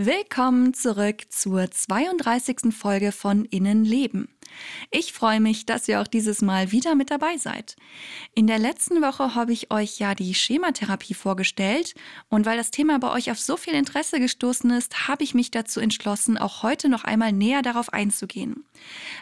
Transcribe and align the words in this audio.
Willkommen 0.00 0.74
zurück 0.74 1.22
zur 1.28 1.72
32. 1.72 2.72
Folge 2.72 3.10
von 3.10 3.44
Innenleben. 3.44 4.28
Ich 4.90 5.12
freue 5.12 5.40
mich, 5.40 5.66
dass 5.66 5.88
ihr 5.88 6.00
auch 6.00 6.06
dieses 6.06 6.42
Mal 6.42 6.72
wieder 6.72 6.94
mit 6.94 7.10
dabei 7.10 7.36
seid. 7.36 7.76
In 8.34 8.46
der 8.46 8.58
letzten 8.58 9.02
Woche 9.02 9.34
habe 9.34 9.52
ich 9.52 9.70
euch 9.70 9.98
ja 9.98 10.14
die 10.14 10.34
Schematherapie 10.34 11.14
vorgestellt 11.14 11.94
und 12.28 12.46
weil 12.46 12.56
das 12.56 12.70
Thema 12.70 12.98
bei 12.98 13.10
euch 13.10 13.30
auf 13.30 13.40
so 13.40 13.56
viel 13.56 13.74
Interesse 13.74 14.20
gestoßen 14.20 14.70
ist, 14.70 15.08
habe 15.08 15.24
ich 15.24 15.34
mich 15.34 15.50
dazu 15.50 15.80
entschlossen, 15.80 16.38
auch 16.38 16.62
heute 16.62 16.88
noch 16.88 17.04
einmal 17.04 17.32
näher 17.32 17.62
darauf 17.62 17.92
einzugehen. 17.92 18.64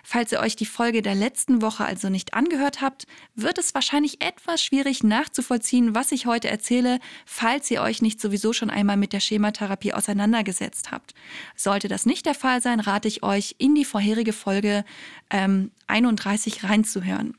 Falls 0.02 0.32
ihr 0.32 0.40
euch 0.40 0.56
die 0.56 0.66
Folge 0.66 1.02
der 1.02 1.14
letzten 1.14 1.62
Woche 1.62 1.84
also 1.84 2.08
nicht 2.08 2.34
angehört 2.34 2.80
habt, 2.80 3.06
wird 3.34 3.58
es 3.58 3.74
wahrscheinlich 3.74 4.22
etwas 4.22 4.62
schwierig 4.62 5.02
nachzuvollziehen, 5.02 5.94
was 5.94 6.12
ich 6.12 6.26
heute 6.26 6.48
erzähle, 6.48 7.00
falls 7.24 7.70
ihr 7.70 7.82
euch 7.82 8.02
nicht 8.02 8.20
sowieso 8.20 8.52
schon 8.52 8.70
einmal 8.70 8.96
mit 8.96 9.12
der 9.12 9.20
Schematherapie 9.20 9.92
auseinandergesetzt 9.92 10.90
habt. 10.92 11.14
Sollte 11.54 11.88
das 11.88 12.06
nicht 12.06 12.26
der 12.26 12.34
Fall 12.34 12.60
sein, 12.62 12.80
rate 12.80 13.08
ich 13.08 13.22
euch, 13.22 13.56
in 13.58 13.74
die 13.74 13.84
vorherige 13.84 14.32
Folge 14.32 14.84
ähm, 15.30 15.70
31 15.86 16.64
reinzuhören. 16.64 17.36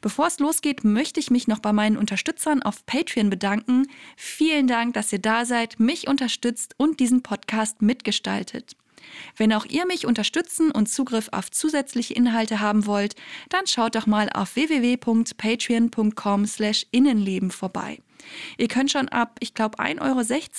Bevor 0.00 0.26
es 0.26 0.38
losgeht, 0.38 0.84
möchte 0.84 1.20
ich 1.20 1.30
mich 1.30 1.46
noch 1.48 1.60
bei 1.60 1.72
meinen 1.72 1.96
Unterstützern 1.96 2.62
auf 2.62 2.84
Patreon 2.86 3.30
bedanken. 3.30 3.86
Vielen 4.16 4.66
Dank, 4.66 4.94
dass 4.94 5.12
ihr 5.12 5.18
da 5.18 5.44
seid, 5.44 5.78
mich 5.80 6.08
unterstützt 6.08 6.74
und 6.76 7.00
diesen 7.00 7.22
Podcast 7.22 7.82
mitgestaltet. 7.82 8.76
Wenn 9.36 9.52
auch 9.52 9.66
ihr 9.66 9.84
mich 9.86 10.06
unterstützen 10.06 10.70
und 10.70 10.88
Zugriff 10.88 11.28
auf 11.32 11.50
zusätzliche 11.50 12.14
Inhalte 12.14 12.60
haben 12.60 12.86
wollt, 12.86 13.16
dann 13.48 13.66
schaut 13.66 13.96
doch 13.96 14.06
mal 14.06 14.30
auf 14.30 14.54
www.patreon.com/innenleben 14.56 17.50
vorbei. 17.50 17.98
Ihr 18.58 18.68
könnt 18.68 18.90
schon 18.90 19.08
ab, 19.08 19.36
ich 19.40 19.54
glaube, 19.54 19.78
1,16 19.78 20.00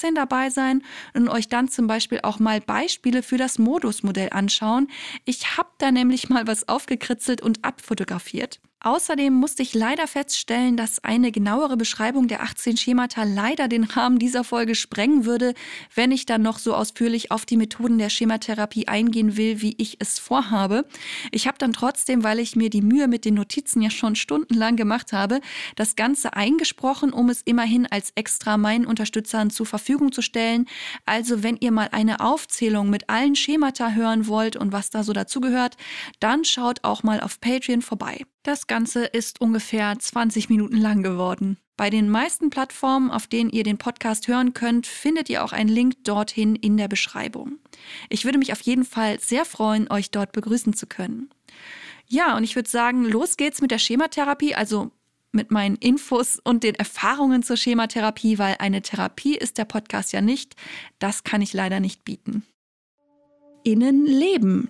Euro 0.05 0.13
dabei 0.15 0.49
sein 0.49 0.83
und 1.13 1.29
euch 1.29 1.47
dann 1.47 1.67
zum 1.67 1.87
Beispiel 1.87 2.19
auch 2.23 2.39
mal 2.39 2.61
Beispiele 2.61 3.23
für 3.23 3.37
das 3.37 3.59
Modusmodell 3.59 4.29
anschauen. 4.31 4.87
Ich 5.25 5.57
habe 5.57 5.69
da 5.77 5.91
nämlich 5.91 6.29
mal 6.29 6.47
was 6.47 6.67
aufgekritzelt 6.67 7.41
und 7.41 7.63
abfotografiert. 7.63 8.59
Außerdem 8.85 9.33
musste 9.33 9.63
ich 9.63 9.73
leider 9.73 10.07
feststellen, 10.07 10.75
dass 10.75 11.01
eine 11.05 11.31
genauere 11.31 11.77
Beschreibung 11.77 12.27
der 12.27 12.43
18 12.43 12.75
Schemata 12.75 13.23
leider 13.23 13.69
den 13.69 13.85
Rahmen 13.85 14.19
dieser 14.19 14.43
Folge 14.43 14.75
sprengen 14.75 15.23
würde, 15.23 15.53
wenn 15.95 16.11
ich 16.11 16.25
dann 16.25 16.41
noch 16.41 16.59
so 16.59 16.75
ausführlich 16.75 17.31
auf 17.31 17.45
die 17.45 17.55
Methoden 17.55 17.97
der 17.97 18.09
Schematherapie 18.09 18.89
eingehen 18.89 19.37
will, 19.37 19.61
wie 19.61 19.73
ich 19.77 19.95
es 19.99 20.19
vorhabe. 20.19 20.83
Ich 21.31 21.47
habe 21.47 21.57
dann 21.57 21.71
trotzdem, 21.71 22.25
weil 22.25 22.39
ich 22.39 22.57
mir 22.57 22.69
die 22.69 22.81
Mühe 22.81 23.07
mit 23.07 23.23
den 23.23 23.35
Notizen 23.35 23.81
ja 23.81 23.89
schon 23.89 24.17
stundenlang 24.17 24.75
gemacht 24.75 25.13
habe, 25.13 25.39
das 25.77 25.95
Ganze 25.95 26.33
eingesprochen, 26.33 27.13
um 27.13 27.29
es 27.29 27.41
immerhin 27.41 27.85
als 27.85 28.11
extra 28.15 28.57
meinen 28.57 28.85
Unterstützern 28.85 29.49
zur 29.49 29.65
Verfügung 29.65 30.11
zu 30.11 30.21
stellen. 30.21 30.65
Also 31.05 31.41
wenn 31.41 31.55
ihr 31.55 31.71
mal 31.71 31.87
eine 31.93 32.19
Aufzählung 32.19 32.89
mit 32.89 33.09
allen 33.09 33.37
Schemata 33.37 33.91
hören 33.91 34.27
wollt 34.27 34.57
und 34.57 34.73
was 34.73 34.89
da 34.89 35.03
so 35.03 35.13
dazugehört, 35.13 35.77
dann 36.19 36.43
schaut 36.43 36.83
auch 36.83 37.01
mal 37.01 37.21
auf 37.21 37.39
Patreon 37.39 37.81
vorbei. 37.81 38.25
Das 38.43 38.67
Ganze 38.67 39.05
ist 39.05 39.39
ungefähr 39.39 39.97
20 39.97 40.49
Minuten 40.49 40.75
lang 40.75 41.01
geworden. 41.01 41.57
Bei 41.77 41.89
den 41.89 42.09
meisten 42.09 42.49
Plattformen, 42.49 43.09
auf 43.09 43.25
denen 43.25 43.49
ihr 43.49 43.63
den 43.63 43.77
Podcast 43.77 44.27
hören 44.27 44.53
könnt, 44.53 44.85
findet 44.85 45.29
ihr 45.29 45.45
auch 45.45 45.53
einen 45.53 45.69
Link 45.69 46.03
dorthin 46.03 46.55
in 46.57 46.75
der 46.75 46.89
Beschreibung. 46.89 47.57
Ich 48.09 48.25
würde 48.25 48.37
mich 48.37 48.51
auf 48.51 48.59
jeden 48.59 48.83
Fall 48.83 49.19
sehr 49.21 49.45
freuen, 49.45 49.89
euch 49.89 50.11
dort 50.11 50.33
begrüßen 50.33 50.73
zu 50.73 50.87
können. 50.87 51.29
Ja, 52.07 52.35
und 52.35 52.43
ich 52.43 52.57
würde 52.57 52.69
sagen, 52.69 53.05
los 53.05 53.37
geht's 53.37 53.61
mit 53.61 53.71
der 53.71 53.79
Schematherapie, 53.79 54.55
also 54.55 54.91
mit 55.31 55.49
meinen 55.49 55.77
Infos 55.77 56.39
und 56.43 56.63
den 56.63 56.75
Erfahrungen 56.75 57.43
zur 57.43 57.55
Schematherapie, 57.55 58.37
weil 58.37 58.57
eine 58.59 58.81
Therapie 58.81 59.35
ist 59.37 59.57
der 59.57 59.65
Podcast 59.65 60.11
ja 60.11 60.19
nicht. 60.19 60.55
Das 60.99 61.23
kann 61.23 61.41
ich 61.41 61.53
leider 61.53 61.79
nicht 61.79 62.03
bieten. 62.03 62.45
Innenleben, 63.63 64.69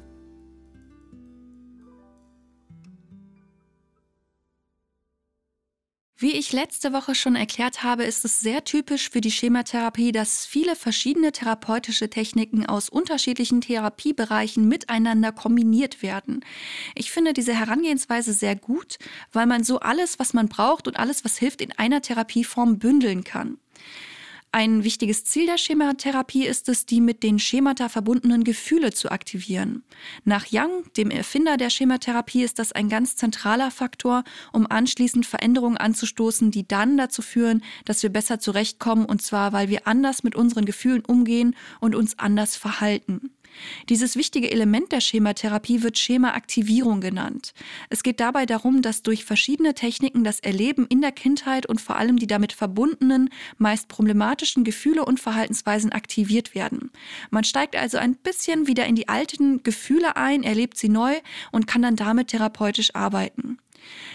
Wie 6.21 6.33
ich 6.33 6.53
letzte 6.53 6.93
Woche 6.93 7.15
schon 7.15 7.35
erklärt 7.35 7.81
habe, 7.81 8.03
ist 8.03 8.23
es 8.25 8.41
sehr 8.41 8.63
typisch 8.63 9.09
für 9.09 9.21
die 9.21 9.31
Schematherapie, 9.31 10.11
dass 10.11 10.45
viele 10.45 10.75
verschiedene 10.75 11.31
therapeutische 11.31 12.11
Techniken 12.11 12.63
aus 12.67 12.89
unterschiedlichen 12.89 13.61
Therapiebereichen 13.61 14.67
miteinander 14.67 15.31
kombiniert 15.31 16.03
werden. 16.03 16.45
Ich 16.93 17.09
finde 17.09 17.33
diese 17.33 17.55
Herangehensweise 17.55 18.33
sehr 18.33 18.55
gut, 18.55 18.99
weil 19.33 19.47
man 19.47 19.63
so 19.63 19.79
alles, 19.79 20.19
was 20.19 20.35
man 20.35 20.47
braucht 20.47 20.87
und 20.87 20.99
alles, 20.99 21.25
was 21.25 21.39
hilft, 21.39 21.59
in 21.59 21.71
einer 21.71 22.03
Therapieform 22.03 22.77
bündeln 22.77 23.23
kann. 23.23 23.57
Ein 24.53 24.83
wichtiges 24.83 25.23
Ziel 25.23 25.45
der 25.45 25.57
Schematherapie 25.57 26.45
ist 26.45 26.67
es, 26.67 26.85
die 26.85 26.99
mit 26.99 27.23
den 27.23 27.39
Schemata 27.39 27.87
verbundenen 27.87 28.43
Gefühle 28.43 28.91
zu 28.91 29.09
aktivieren. 29.09 29.83
Nach 30.25 30.45
Young, 30.51 30.83
dem 30.97 31.09
Erfinder 31.09 31.55
der 31.55 31.69
Schematherapie, 31.69 32.43
ist 32.43 32.59
das 32.59 32.73
ein 32.73 32.89
ganz 32.89 33.15
zentraler 33.15 33.71
Faktor, 33.71 34.25
um 34.51 34.67
anschließend 34.69 35.25
Veränderungen 35.25 35.77
anzustoßen, 35.77 36.51
die 36.51 36.67
dann 36.67 36.97
dazu 36.97 37.21
führen, 37.21 37.63
dass 37.85 38.03
wir 38.03 38.09
besser 38.09 38.39
zurechtkommen, 38.39 39.05
und 39.05 39.21
zwar 39.21 39.53
weil 39.53 39.69
wir 39.69 39.87
anders 39.87 40.21
mit 40.21 40.35
unseren 40.35 40.65
Gefühlen 40.65 41.05
umgehen 41.05 41.55
und 41.79 41.95
uns 41.95 42.19
anders 42.19 42.57
verhalten. 42.57 43.31
Dieses 43.89 44.15
wichtige 44.15 44.51
Element 44.51 44.91
der 44.91 45.01
Schematherapie 45.01 45.83
wird 45.83 45.97
Schemaaktivierung 45.97 47.01
genannt. 47.01 47.53
Es 47.89 48.03
geht 48.03 48.19
dabei 48.19 48.45
darum, 48.45 48.81
dass 48.81 49.03
durch 49.03 49.25
verschiedene 49.25 49.73
Techniken 49.73 50.23
das 50.23 50.39
Erleben 50.39 50.87
in 50.87 51.01
der 51.01 51.11
Kindheit 51.11 51.65
und 51.65 51.81
vor 51.81 51.95
allem 51.95 52.17
die 52.17 52.27
damit 52.27 52.53
verbundenen, 52.53 53.29
meist 53.57 53.87
problematischen 53.87 54.63
Gefühle 54.63 55.05
und 55.05 55.19
Verhaltensweisen 55.19 55.91
aktiviert 55.91 56.55
werden. 56.55 56.91
Man 57.29 57.43
steigt 57.43 57.75
also 57.75 57.97
ein 57.97 58.15
bisschen 58.15 58.67
wieder 58.67 58.85
in 58.85 58.95
die 58.95 59.07
alten 59.07 59.63
Gefühle 59.63 60.15
ein, 60.15 60.43
erlebt 60.43 60.77
sie 60.77 60.89
neu 60.89 61.15
und 61.51 61.67
kann 61.67 61.81
dann 61.81 61.95
damit 61.95 62.29
therapeutisch 62.29 62.95
arbeiten. 62.95 63.57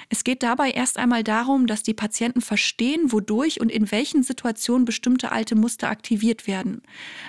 Es 0.08 0.22
geht 0.22 0.44
dabei 0.44 0.70
erst 0.70 0.98
einmal 0.98 1.24
darum, 1.24 1.66
dass 1.66 1.82
die 1.82 1.94
Patienten 1.94 2.40
verstehen, 2.40 3.10
wodurch 3.10 3.60
und 3.60 3.72
in 3.72 3.90
welchen 3.90 4.22
Situationen 4.22 4.84
bestimmte 4.84 5.32
alte 5.32 5.56
Muster 5.56 5.88
aktiviert 5.88 6.46
werden. 6.46 6.82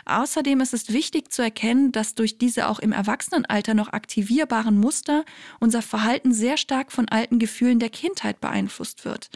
Außerdem 0.05 0.61
ist 0.61 0.75
es 0.75 0.93
wichtig 0.93 1.31
zu 1.31 1.41
erkennen, 1.41 1.91
dass 1.91 2.13
durch 2.13 2.37
diese 2.37 2.67
auch 2.67 2.77
im 2.77 2.91
Erwachsenenalter 2.91 3.73
noch 3.73 3.93
aktivierbaren 3.93 4.77
Muster 4.77 5.25
unser 5.59 5.81
Verhalten 5.81 6.33
sehr 6.33 6.57
stark 6.57 6.91
von 6.91 7.07
alten 7.09 7.39
Gefühlen 7.39 7.79
der 7.79 7.89
Kindheit 7.89 8.39
beeinflusst 8.41 9.05
wird. 9.05 9.31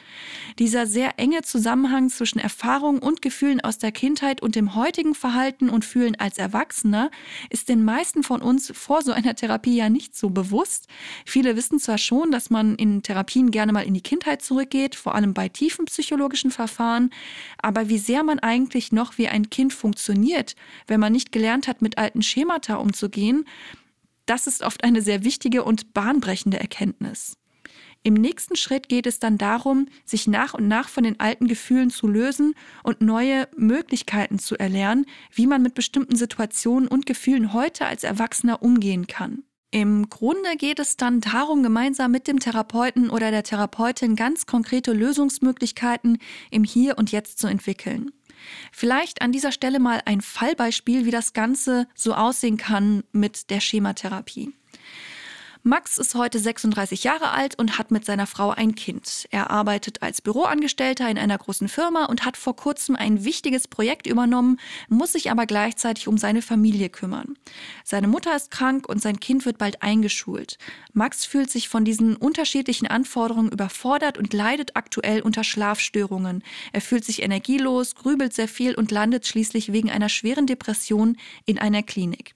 Dieser 0.60 0.86
sehr 0.86 1.18
enge 1.18 1.42
Zusammenhang 1.42 2.10
zwischen 2.10 2.40
Erfahrungen 2.40 3.00
und 3.00 3.24
Gefühlen 3.24 3.62
aus 3.62 3.80
der 3.80 3.92
Kindheit 3.92 4.42
und 4.42 4.56
dem 4.56 4.76
heutigen 4.76 5.16
Verhalten 5.16 5.70
und 5.70 5.84
Fühlen 5.84 6.16
als 6.20 6.38
Erwachsener 6.38 7.10
ist 7.50 7.70
den 7.70 7.84
meisten 7.84 8.22
von 8.22 8.42
uns 8.42 8.72
vor 8.76 9.02
so 9.02 9.12
einer 9.12 9.36
Therapie 9.36 9.76
ja 9.76 9.90
nicht 9.90 10.16
so 10.16 10.30
bewusst. 10.30 10.88
Viele 11.26 11.56
wissen 11.56 11.80
zwar 11.80 11.98
schon, 11.98 12.30
dass 12.30 12.52
man 12.52 12.76
in 12.76 13.02
Therapie 13.02 13.31
Therapien 13.32 13.52
gerne 13.52 13.72
mal 13.72 13.86
in 13.86 13.94
die 13.94 14.02
Kindheit 14.02 14.42
zurückgeht, 14.42 14.96
vor 14.96 15.16
allem 15.16 15.34
bei 15.34 15.50
tiefen 15.50 15.86
psychologischen 15.86 16.52
Verfahren. 16.52 17.12
Aber 17.62 17.90
wie 17.90 17.98
sehr 17.98 18.24
man 18.24 18.40
eigentlich 18.40 18.92
noch 18.92 19.18
wie 19.18 19.28
ein 19.28 19.50
Kind 19.50 19.74
funktioniert, 19.74 20.56
wenn 20.88 21.00
man 21.00 21.14
nicht 21.14 21.32
gelernt 21.32 21.68
hat, 21.68 21.82
mit 21.82 21.98
alten 21.98 22.22
Schemata 22.22 22.76
umzugehen, 22.76 23.46
das 24.26 24.48
ist 24.48 24.64
oft 24.64 24.84
eine 24.84 25.02
sehr 25.02 25.24
wichtige 25.24 25.64
und 25.64 25.94
bahnbrechende 25.94 26.60
Erkenntnis. 26.60 27.38
Im 28.04 28.16
nächsten 28.16 28.56
Schritt 28.56 28.90
geht 28.90 29.06
es 29.06 29.20
dann 29.20 29.38
darum, 29.38 29.88
sich 30.06 30.28
nach 30.28 30.54
und 30.56 30.68
nach 30.68 30.90
von 30.90 31.04
den 31.04 31.20
alten 31.20 31.48
Gefühlen 31.48 31.92
zu 31.92 32.08
lösen 32.08 32.56
und 32.84 33.02
neue 33.02 33.48
Möglichkeiten 33.56 34.40
zu 34.40 34.58
erlernen, 34.58 35.06
wie 35.32 35.46
man 35.46 35.62
mit 35.62 35.76
bestimmten 35.76 36.16
Situationen 36.16 36.88
und 36.88 37.06
Gefühlen 37.06 37.54
heute 37.54 37.86
als 37.86 38.04
Erwachsener 38.04 38.64
umgehen 38.64 39.06
kann. 39.06 39.44
Im 39.74 40.10
Grunde 40.10 40.58
geht 40.58 40.80
es 40.80 40.98
dann 40.98 41.22
darum, 41.22 41.64
gemeinsam 41.64 42.12
mit 42.12 42.28
dem 42.28 42.40
Therapeuten 42.40 43.10
oder 43.10 43.32
der 43.32 43.44
Therapeutin 43.44 44.18
ganz 44.18 44.46
konkrete 44.46 44.92
Lösungsmöglichkeiten 44.92 46.18
im 46.50 46.66
Hier 46.66 46.98
und 46.98 47.14
Jetzt 47.14 47.40
zu 47.40 47.48
entwickeln. 47.48 48.12
Vielleicht 48.74 49.22
an 49.22 49.32
dieser 49.32 49.54
Stelle 49.54 49.80
mal 49.80 50.02
ein 50.06 50.20
Fallbeispiel, 50.20 51.06
wie 51.06 51.12
das 51.12 51.32
Ganze 51.32 51.88
so 51.96 52.14
aussehen 52.14 52.58
kann 52.58 53.04
mit 53.14 53.50
der 53.50 53.62
Schematherapie. 53.62 54.54
Max 55.64 56.00
ist 56.00 56.16
heute 56.16 56.40
36 56.40 57.04
Jahre 57.04 57.30
alt 57.30 57.60
und 57.60 57.78
hat 57.78 57.92
mit 57.92 58.04
seiner 58.04 58.26
Frau 58.26 58.50
ein 58.50 58.74
Kind. 58.74 59.28
Er 59.30 59.52
arbeitet 59.52 60.02
als 60.02 60.20
Büroangestellter 60.20 61.08
in 61.08 61.20
einer 61.20 61.38
großen 61.38 61.70
Firma 61.70 62.06
und 62.06 62.26
hat 62.26 62.36
vor 62.36 62.56
kurzem 62.56 62.96
ein 62.96 63.24
wichtiges 63.24 63.68
Projekt 63.68 64.08
übernommen, 64.08 64.60
muss 64.90 65.12
sich 65.12 65.30
aber 65.30 65.46
gleichzeitig 65.46 66.08
um 66.08 66.18
seine 66.18 66.42
Familie 66.42 66.90
kümmern. 66.90 67.36
Seine 67.84 68.08
Mutter 68.08 68.36
ist 68.36 68.50
krank 68.50 68.90
und 68.90 69.04
sein 69.04 69.20
Kind 69.20 69.46
wird 69.46 69.60
bald 69.60 69.84
eingeschult. 69.84 70.58
Max 70.94 71.26
fühlt 71.26 71.52
sich 71.52 71.70
von 71.70 71.86
diesen 71.86 72.16
unterschiedlichen 72.16 72.88
Anforderungen 72.88 73.52
überfordert 73.52 74.18
und 74.18 74.34
leidet 74.34 74.76
aktuell 74.76 75.22
unter 75.22 75.44
Schlafstörungen. 75.44 76.44
Er 76.74 76.82
fühlt 76.82 77.06
sich 77.06 77.22
energielos, 77.22 77.94
grübelt 77.94 78.34
sehr 78.34 78.48
viel 78.48 78.74
und 78.74 78.90
landet 78.90 79.28
schließlich 79.28 79.72
wegen 79.72 79.92
einer 79.92 80.10
schweren 80.10 80.48
Depression 80.48 81.18
in 81.46 81.60
einer 81.60 81.84
Klinik. 81.84 82.34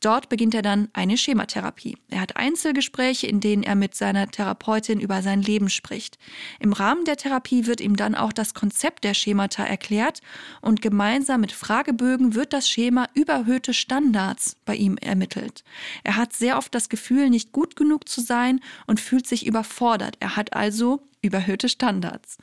Dort 0.00 0.28
beginnt 0.28 0.54
er 0.54 0.62
dann 0.62 0.88
eine 0.92 1.16
Schematherapie. 1.16 1.96
Er 2.08 2.20
hat 2.20 2.36
Einzelgespräche, 2.36 3.26
in 3.26 3.40
denen 3.40 3.62
er 3.62 3.74
mit 3.74 3.94
seiner 3.94 4.28
Therapeutin 4.28 5.00
über 5.00 5.22
sein 5.22 5.42
Leben 5.42 5.68
spricht. 5.68 6.18
Im 6.60 6.72
Rahmen 6.72 7.04
der 7.04 7.16
Therapie 7.16 7.66
wird 7.66 7.80
ihm 7.80 7.96
dann 7.96 8.14
auch 8.14 8.32
das 8.32 8.54
Konzept 8.54 9.04
der 9.04 9.14
Schemata 9.14 9.64
erklärt 9.64 10.20
und 10.60 10.82
gemeinsam 10.82 11.40
mit 11.40 11.52
Fragebögen 11.52 12.34
wird 12.34 12.52
das 12.52 12.68
Schema 12.68 13.06
überhöhte 13.14 13.74
Standards 13.74 14.56
bei 14.64 14.74
ihm 14.74 14.96
ermittelt. 14.98 15.64
Er 16.04 16.16
hat 16.16 16.32
sehr 16.32 16.58
oft 16.58 16.74
das 16.74 16.88
Gefühl, 16.88 17.30
nicht 17.30 17.52
gut 17.52 17.76
genug 17.76 18.08
zu 18.08 18.20
sein 18.20 18.60
und 18.86 19.00
fühlt 19.00 19.26
sich 19.26 19.46
überfordert. 19.46 20.16
Er 20.20 20.36
hat 20.36 20.52
also 20.54 21.02
überhöhte 21.26 21.68
Standards. 21.68 22.38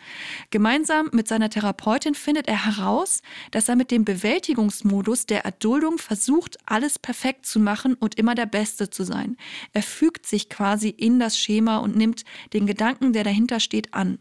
Gemeinsam 0.50 1.10
mit 1.12 1.28
seiner 1.28 1.50
Therapeutin 1.50 2.16
findet 2.16 2.48
er 2.48 2.66
heraus, 2.66 3.22
dass 3.52 3.70
er 3.70 3.76
mit 3.76 3.92
dem 3.92 4.06
Bewältigungsmodus 4.06 5.26
der 5.26 5.46
Erduldung 5.46 5.98
versucht, 5.98 6.58
alles 6.66 7.00
perfekt 7.00 7.46
zu 7.46 7.60
machen 7.60 7.96
und 7.96 8.16
immer 8.16 8.36
der 8.36 8.46
Beste 8.46 8.90
zu 8.90 9.04
sein. 9.04 9.38
Er 9.74 9.84
fügt 9.84 10.26
sich 10.26 10.50
quasi 10.50 10.90
in 10.90 11.20
das 11.20 11.38
Schema 11.38 11.78
und 11.78 11.96
nimmt 11.96 12.24
den 12.54 12.68
Gedanken, 12.68 13.14
der 13.14 13.24
dahinter 13.24 13.60
steht, 13.60 13.94
an. 13.94 14.20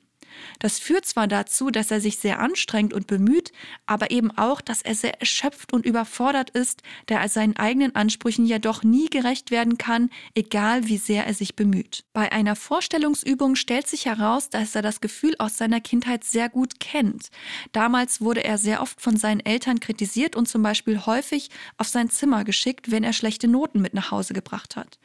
Das 0.58 0.78
führt 0.78 1.06
zwar 1.06 1.26
dazu, 1.26 1.70
dass 1.70 1.90
er 1.90 2.00
sich 2.00 2.18
sehr 2.18 2.40
anstrengt 2.40 2.92
und 2.92 3.06
bemüht, 3.06 3.52
aber 3.86 4.10
eben 4.10 4.30
auch, 4.30 4.60
dass 4.60 4.82
er 4.82 4.94
sehr 4.94 5.20
erschöpft 5.20 5.72
und 5.72 5.86
überfordert 5.86 6.50
ist, 6.50 6.82
der 7.08 7.20
er 7.20 7.28
seinen 7.28 7.56
eigenen 7.56 7.94
Ansprüchen 7.94 8.46
ja 8.46 8.58
doch 8.58 8.82
nie 8.82 9.08
gerecht 9.08 9.50
werden 9.50 9.78
kann, 9.78 10.10
egal 10.34 10.86
wie 10.88 10.98
sehr 10.98 11.26
er 11.26 11.34
sich 11.34 11.56
bemüht. 11.56 12.04
Bei 12.12 12.32
einer 12.32 12.56
Vorstellungsübung 12.56 13.56
stellt 13.56 13.86
sich 13.86 14.06
heraus, 14.06 14.50
dass 14.50 14.74
er 14.74 14.82
das 14.82 15.00
Gefühl 15.00 15.34
aus 15.38 15.56
seiner 15.56 15.80
Kindheit 15.80 16.24
sehr 16.24 16.48
gut 16.48 16.80
kennt. 16.80 17.28
Damals 17.72 18.20
wurde 18.20 18.44
er 18.44 18.58
sehr 18.58 18.82
oft 18.82 19.00
von 19.00 19.16
seinen 19.16 19.40
Eltern 19.40 19.80
kritisiert 19.80 20.36
und 20.36 20.48
zum 20.48 20.62
Beispiel 20.62 21.06
häufig 21.06 21.50
auf 21.76 21.88
sein 21.88 22.10
Zimmer 22.10 22.44
geschickt, 22.44 22.90
wenn 22.90 23.04
er 23.04 23.12
schlechte 23.12 23.48
Noten 23.48 23.80
mit 23.80 23.94
nach 23.94 24.10
Hause 24.10 24.34
gebracht 24.34 24.76
hat. 24.76 24.98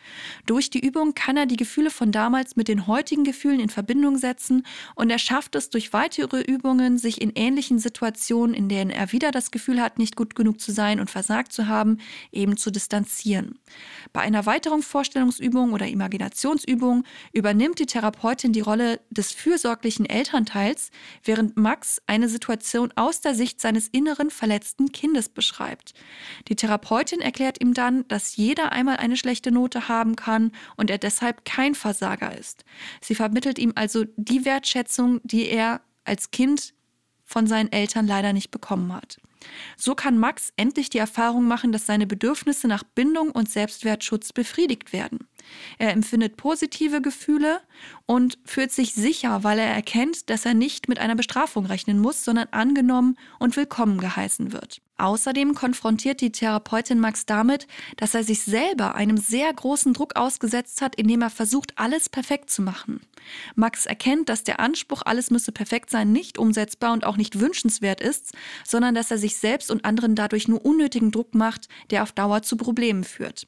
Durch 0.46 0.70
die 0.70 0.86
Übung 0.86 1.14
kann 1.14 1.38
er 1.38 1.46
die 1.46 1.58
Gefühle 1.58 1.90
von 1.90 2.12
damals 2.12 2.56
mit 2.56 2.68
den 2.68 2.88
heutigen 2.88 3.24
Gefühlen 3.24 3.60
in 3.60 3.70
Verbindung 3.70 4.18
setzen 4.18 4.66
und 4.96 5.10
er 5.10 5.17
er 5.18 5.20
schafft 5.20 5.56
es 5.56 5.72
durch 5.72 5.94
weitere 5.94 6.42
Übungen, 6.42 7.00
sich 7.00 7.20
in 7.22 7.32
ähnlichen 7.34 7.80
Situationen, 7.80 8.54
in 8.54 8.70
denen 8.70 8.92
er 8.92 9.12
wieder 9.12 9.32
das 9.32 9.50
Gefühl 9.50 9.82
hat, 9.82 9.98
nicht 9.98 10.16
gut 10.16 10.36
genug 10.36 10.62
zu 10.62 10.72
sein 10.72 11.00
und 11.00 11.10
versagt 11.10 11.52
zu 11.52 11.68
haben, 11.68 11.98
eben 12.32 12.56
zu 12.56 12.70
distanzieren. 12.70 13.58
Bei 14.14 14.22
einer 14.22 14.46
weiteren 14.46 14.84
Vorstellungsübung 14.84 15.74
oder 15.74 15.88
Imaginationsübung 15.88 17.04
übernimmt 17.34 17.80
die 17.80 17.88
Therapeutin 17.88 18.54
die 18.54 18.60
Rolle 18.60 19.00
des 19.10 19.32
fürsorglichen 19.32 20.06
Elternteils, 20.06 20.92
während 21.24 21.58
Max 21.58 22.00
eine 22.06 22.30
Situation 22.30 22.94
aus 22.96 23.20
der 23.20 23.34
Sicht 23.34 23.60
seines 23.60 23.88
inneren 23.88 24.30
verletzten 24.30 24.92
Kindes 24.92 25.30
beschreibt. 25.30 25.96
Die 26.48 26.56
Therapeutin 26.56 27.22
erklärt 27.22 27.60
ihm 27.60 27.74
dann, 27.74 28.08
dass 28.08 28.36
jeder 28.36 28.72
einmal 28.72 28.98
eine 28.98 29.18
schlechte 29.18 29.52
Note 29.52 29.88
haben 29.88 30.16
kann 30.16 30.52
und 30.76 30.92
er 30.92 31.00
deshalb 31.00 31.44
kein 31.44 31.74
Versager 31.74 32.38
ist. 32.38 32.66
Sie 33.02 33.16
vermittelt 33.16 33.58
ihm 33.58 33.72
also 33.74 34.06
die 34.16 34.46
Wertschätzung, 34.46 35.07
Wertschätzung, 35.08 35.22
die 35.24 35.50
er 35.50 35.82
als 36.04 36.32
Kind 36.32 36.74
von 37.24 37.48
seinen 37.48 37.72
Eltern 37.72 38.08
leider 38.08 38.34
nicht 38.34 38.52
bekommen 38.52 38.94
hat. 38.94 39.20
So 39.76 39.96
kann 39.96 40.18
Max 40.18 40.52
endlich 40.56 40.90
die 40.90 40.98
Erfahrung 40.98 41.46
machen, 41.46 41.72
dass 41.72 41.86
seine 41.86 42.08
Bedürfnisse 42.08 42.68
nach 42.68 42.84
Bindung 42.84 43.32
und 43.32 43.50
Selbstwertschutz 43.50 44.34
befriedigt 44.34 44.94
werden. 44.94 45.28
Er 45.78 45.92
empfindet 45.92 46.38
positive 46.38 47.02
Gefühle 47.02 47.62
und 48.06 48.38
fühlt 48.46 48.72
sich 48.72 48.94
sicher, 48.94 49.44
weil 49.44 49.60
er 49.60 49.74
erkennt, 49.74 50.30
dass 50.30 50.46
er 50.46 50.54
nicht 50.54 50.90
mit 50.90 51.00
einer 51.00 51.16
Bestrafung 51.16 51.66
rechnen 51.66 52.00
muss, 52.00 52.24
sondern 52.24 52.48
angenommen 52.52 53.18
und 53.40 53.56
willkommen 53.56 54.00
geheißen 54.00 54.52
wird. 54.52 54.82
Außerdem 55.00 55.54
konfrontiert 55.54 56.22
die 56.22 56.32
Therapeutin 56.32 57.00
Max 57.00 57.28
damit, 57.28 57.68
dass 57.98 58.16
er 58.16 58.24
sich 58.24 58.42
selber 58.42 58.96
einem 58.96 59.18
sehr 59.18 59.54
großen 59.54 59.94
Druck 59.94 60.16
ausgesetzt 60.16 60.82
hat, 60.82 60.96
indem 60.96 61.22
er 61.22 61.30
versucht, 61.30 61.74
alles 61.76 62.10
perfekt 62.10 62.50
zu 62.50 62.64
machen. 62.64 63.02
Max 63.56 63.86
erkennt, 63.86 64.28
dass 64.30 64.44
der 64.44 64.60
Anspruch, 64.60 65.04
alles 65.06 65.30
müsse 65.30 65.52
perfekt 65.52 65.92
sein, 65.92 66.12
nicht 66.12 66.40
umsetzbar 66.40 66.94
und 66.94 67.06
auch 67.06 67.18
nicht 67.18 67.40
wünschenswert 67.40 68.02
ist, 68.02 68.34
sondern 68.66 68.96
dass 68.96 69.12
er 69.12 69.20
sich 69.20 69.27
selbst 69.36 69.70
und 69.72 69.84
anderen 69.84 70.16
dadurch 70.16 70.48
nur 70.48 70.64
unnötigen 70.64 71.12
Druck 71.12 71.36
macht, 71.36 71.68
der 71.90 72.04
auf 72.04 72.12
Dauer 72.12 72.44
zu 72.44 72.56
Problemen 72.56 73.04
führt. 73.04 73.48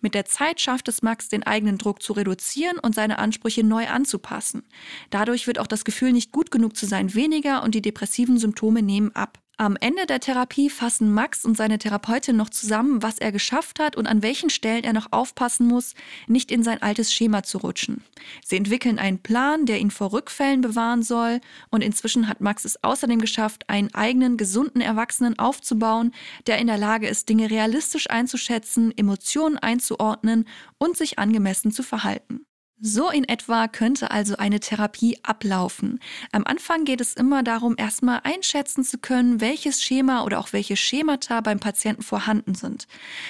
Mit 0.00 0.14
der 0.14 0.24
Zeit 0.24 0.60
schafft 0.60 0.88
es 0.88 1.02
Max, 1.02 1.28
den 1.28 1.42
eigenen 1.42 1.76
Druck 1.76 2.02
zu 2.02 2.14
reduzieren 2.14 2.78
und 2.78 2.94
seine 2.94 3.18
Ansprüche 3.18 3.64
neu 3.64 3.86
anzupassen. 3.86 4.62
Dadurch 5.10 5.46
wird 5.46 5.58
auch 5.58 5.66
das 5.66 5.84
Gefühl, 5.84 6.12
nicht 6.12 6.32
gut 6.32 6.50
genug 6.50 6.76
zu 6.76 6.86
sein, 6.86 7.14
weniger 7.14 7.62
und 7.62 7.74
die 7.74 7.82
depressiven 7.82 8.38
Symptome 8.38 8.82
nehmen 8.82 9.14
ab. 9.14 9.38
Am 9.60 9.76
Ende 9.80 10.06
der 10.06 10.20
Therapie 10.20 10.70
fassen 10.70 11.12
Max 11.12 11.44
und 11.44 11.56
seine 11.56 11.78
Therapeutin 11.78 12.36
noch 12.36 12.48
zusammen, 12.48 13.02
was 13.02 13.18
er 13.18 13.32
geschafft 13.32 13.80
hat 13.80 13.96
und 13.96 14.06
an 14.06 14.22
welchen 14.22 14.50
Stellen 14.50 14.84
er 14.84 14.92
noch 14.92 15.08
aufpassen 15.10 15.66
muss, 15.66 15.94
nicht 16.28 16.52
in 16.52 16.62
sein 16.62 16.80
altes 16.80 17.12
Schema 17.12 17.42
zu 17.42 17.58
rutschen. 17.58 18.04
Sie 18.44 18.56
entwickeln 18.56 19.00
einen 19.00 19.18
Plan, 19.18 19.66
der 19.66 19.80
ihn 19.80 19.90
vor 19.90 20.12
Rückfällen 20.12 20.60
bewahren 20.60 21.02
soll 21.02 21.40
und 21.70 21.82
inzwischen 21.82 22.28
hat 22.28 22.40
Max 22.40 22.64
es 22.64 22.84
außerdem 22.84 23.20
geschafft, 23.20 23.68
einen 23.68 23.92
eigenen, 23.94 24.36
gesunden 24.36 24.80
Erwachsenen 24.80 25.40
aufzubauen, 25.40 26.12
der 26.46 26.58
in 26.58 26.68
der 26.68 26.78
Lage 26.78 27.08
ist, 27.08 27.28
Dinge 27.28 27.50
realistisch 27.50 28.08
einzuschätzen, 28.08 28.96
Emotionen 28.96 29.58
einzuordnen 29.58 30.46
und 30.78 30.96
sich 30.96 31.18
angemessen 31.18 31.72
zu 31.72 31.82
verhalten. 31.82 32.46
So 32.80 33.10
in 33.10 33.24
etwa 33.24 33.66
könnte 33.66 34.12
also 34.12 34.36
eine 34.36 34.60
Therapie 34.60 35.18
ablaufen. 35.24 35.98
Am 36.30 36.44
Anfang 36.44 36.84
geht 36.84 37.00
es 37.00 37.14
immer 37.14 37.42
darum, 37.42 37.74
erstmal 37.76 38.20
einschätzen 38.22 38.84
zu 38.84 38.98
können, 38.98 39.40
welches 39.40 39.82
Schema 39.82 40.22
oder 40.22 40.38
auch 40.38 40.52
welche 40.52 40.76
Schemata 40.76 41.40
beim 41.40 41.58
Patienten 41.58 42.02
vorhanden 42.02 42.54
sind. 42.54 42.86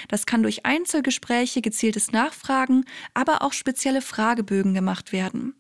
Das 0.08 0.26
kann 0.26 0.42
durch 0.42 0.66
Einzelgespräche, 0.66 1.62
gezieltes 1.62 2.12
Nachfragen, 2.12 2.84
aber 3.14 3.40
auch 3.40 3.54
spezielle 3.54 4.02
Fragebögen 4.02 4.74
gemacht 4.74 5.12
werden. 5.12 5.54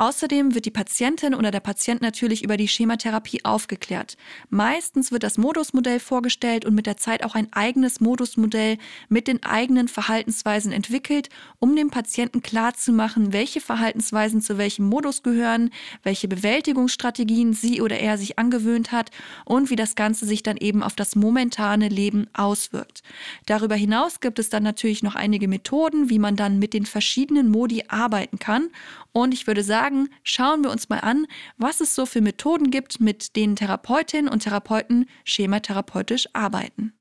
Außerdem 0.00 0.54
wird 0.54 0.64
die 0.64 0.70
Patientin 0.70 1.34
oder 1.34 1.50
der 1.50 1.60
Patient 1.60 2.00
natürlich 2.00 2.42
über 2.42 2.56
die 2.56 2.68
Schematherapie 2.68 3.44
aufgeklärt. 3.44 4.16
Meistens 4.48 5.12
wird 5.12 5.22
das 5.22 5.36
Modusmodell 5.36 6.00
vorgestellt 6.00 6.64
und 6.64 6.74
mit 6.74 6.86
der 6.86 6.96
Zeit 6.96 7.22
auch 7.22 7.34
ein 7.34 7.52
eigenes 7.52 8.00
Modusmodell 8.00 8.78
mit 9.10 9.28
den 9.28 9.42
eigenen 9.42 9.88
Verhaltensweisen 9.88 10.72
entwickelt, 10.72 11.28
um 11.58 11.76
dem 11.76 11.90
Patienten 11.90 12.40
klarzumachen, 12.40 13.34
welche 13.34 13.60
Verhaltensweisen 13.60 14.40
zu 14.40 14.56
welchem 14.56 14.86
Modus 14.86 15.22
gehören, 15.22 15.68
welche 16.02 16.28
Bewältigungsstrategien 16.28 17.52
sie 17.52 17.82
oder 17.82 17.98
er 17.98 18.16
sich 18.16 18.38
angewöhnt 18.38 18.92
hat 18.92 19.10
und 19.44 19.68
wie 19.68 19.76
das 19.76 19.96
Ganze 19.96 20.24
sich 20.24 20.42
dann 20.42 20.56
eben 20.56 20.82
auf 20.82 20.96
das 20.96 21.14
momentane 21.14 21.90
Leben 21.90 22.26
auswirkt. 22.32 23.02
Darüber 23.44 23.74
hinaus 23.74 24.20
gibt 24.20 24.38
es 24.38 24.48
dann 24.48 24.62
natürlich 24.62 25.02
noch 25.02 25.14
einige 25.14 25.46
Methoden, 25.46 26.08
wie 26.08 26.18
man 26.18 26.36
dann 26.36 26.58
mit 26.58 26.72
den 26.72 26.86
verschiedenen 26.86 27.50
Modi 27.50 27.84
arbeiten 27.88 28.38
kann. 28.38 28.70
Und 29.12 29.34
ich 29.34 29.48
würde 29.48 29.64
sagen, 29.64 29.89
sagen, 29.90 30.08
schauen 30.22 30.62
wir 30.62 30.70
uns 30.70 30.88
mal 30.88 31.00
an, 31.00 31.26
was 31.56 31.80
es 31.80 31.94
so 31.94 32.06
für 32.06 32.20
Methoden 32.20 32.70
gibt, 32.70 33.00
mit 33.00 33.36
denen 33.36 33.56
Therapeutinnen 33.56 34.30
und 34.30 34.44
Therapeuten 34.44 35.06
schematherapeutisch 35.24 36.28
arbeiten. 36.32 36.92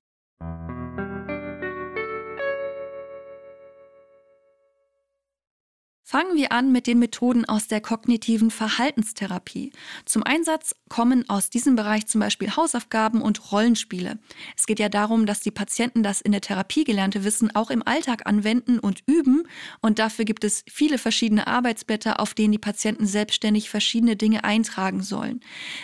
Fangen 6.11 6.35
wir 6.35 6.51
an 6.51 6.71
mit 6.71 6.87
den 6.87 6.97
Methoden 6.97 7.45
aus 7.45 7.67
der 7.67 7.81
kognitiven 7.81 8.49
Verhaltenstherapie. 8.49 9.71
Zum 10.05 10.23
Einsatz 10.23 10.73
kommen 10.89 11.29
aus 11.29 11.51
diesem 11.51 11.75
Bereich 11.75 12.07
zum 12.07 12.19
Beispiel 12.19 12.55
Hausaufgaben 12.55 13.21
und 13.21 13.51
Rollenspiele. 13.51 14.17
Es 14.57 14.65
geht 14.65 14.79
ja 14.79 14.89
darum, 14.89 15.27
dass 15.27 15.41
die 15.41 15.51
Patienten 15.51 16.01
das 16.01 16.19
in 16.19 16.31
der 16.31 16.41
Therapie 16.41 16.83
gelernte 16.83 17.23
Wissen 17.23 17.55
auch 17.55 17.69
im 17.69 17.83
Alltag 17.85 18.25
anwenden 18.25 18.79
und 18.79 19.03
üben. 19.05 19.43
Und 19.81 19.99
dafür 19.99 20.25
gibt 20.25 20.43
es 20.43 20.63
viele 20.67 20.97
verschiedene 20.97 21.45
Arbeitsblätter, 21.45 22.19
auf 22.19 22.33
denen 22.33 22.53
die 22.53 22.57
Patienten 22.57 23.05
selbstständig 23.05 23.69
verschiedene 23.69 24.15
Dinge 24.15 24.43
eintragen 24.43 25.03
sollen. 25.03 25.41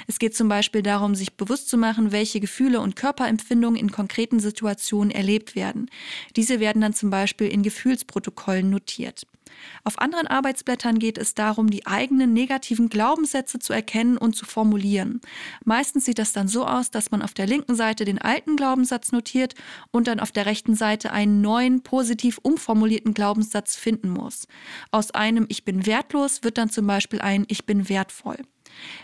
Es 0.07 0.17
geht 0.17 0.35
zum 0.35 0.49
Beispiel 0.49 0.81
darum, 0.81 1.13
sich 1.13 1.37
bewusst 1.37 1.69
zu 1.69 1.77
machen, 1.77 2.11
welche 2.11 2.39
Gefühle 2.39 2.81
und 2.81 2.95
Körperempfindungen 2.95 3.79
in 3.79 3.91
konkreten 3.91 4.39
Situationen 4.39 5.11
erlebt 5.11 5.55
werden. 5.55 5.87
Diese 6.35 6.59
werden 6.59 6.81
dann 6.81 6.93
zum 6.95 7.11
Beispiel 7.11 7.49
in 7.49 7.61
Gefühlsprotokollen 7.61 8.71
notiert. 8.71 9.27
Auf 9.83 9.99
anderen 9.99 10.27
Arbeitsblättern 10.27 10.99
geht 10.99 11.17
es 11.17 11.33
darum, 11.33 11.69
die 11.69 11.85
eigenen 11.85 12.33
negativen 12.33 12.89
Glaubenssätze 12.89 13.59
zu 13.59 13.73
erkennen 13.73 14.17
und 14.17 14.35
zu 14.35 14.45
formulieren. 14.45 15.21
Meistens 15.63 16.05
sieht 16.05 16.19
das 16.19 16.33
dann 16.33 16.47
so 16.47 16.65
aus, 16.65 16.91
dass 16.91 17.11
man 17.11 17.21
auf 17.21 17.33
der 17.33 17.47
linken 17.47 17.75
Seite 17.75 18.05
den 18.05 18.19
alten 18.19 18.55
Glaubenssatz 18.55 19.11
notiert 19.11 19.55
und 19.91 20.07
dann 20.07 20.19
auf 20.19 20.31
der 20.31 20.45
rechten 20.45 20.75
Seite 20.75 21.11
einen 21.11 21.41
neuen, 21.41 21.81
positiv 21.81 22.39
umformulierten 22.41 23.13
Glaubenssatz 23.13 23.75
finden 23.75 24.09
muss. 24.09 24.47
Aus 24.91 25.11
einem 25.11 25.45
Ich 25.49 25.65
bin 25.65 25.85
wertlos 25.85 26.43
wird 26.43 26.57
dann 26.57 26.69
zum 26.69 26.87
Beispiel 26.87 27.21
ein 27.21 27.45
Ich 27.47 27.65
bin 27.65 27.89
wertvoll. 27.89 28.37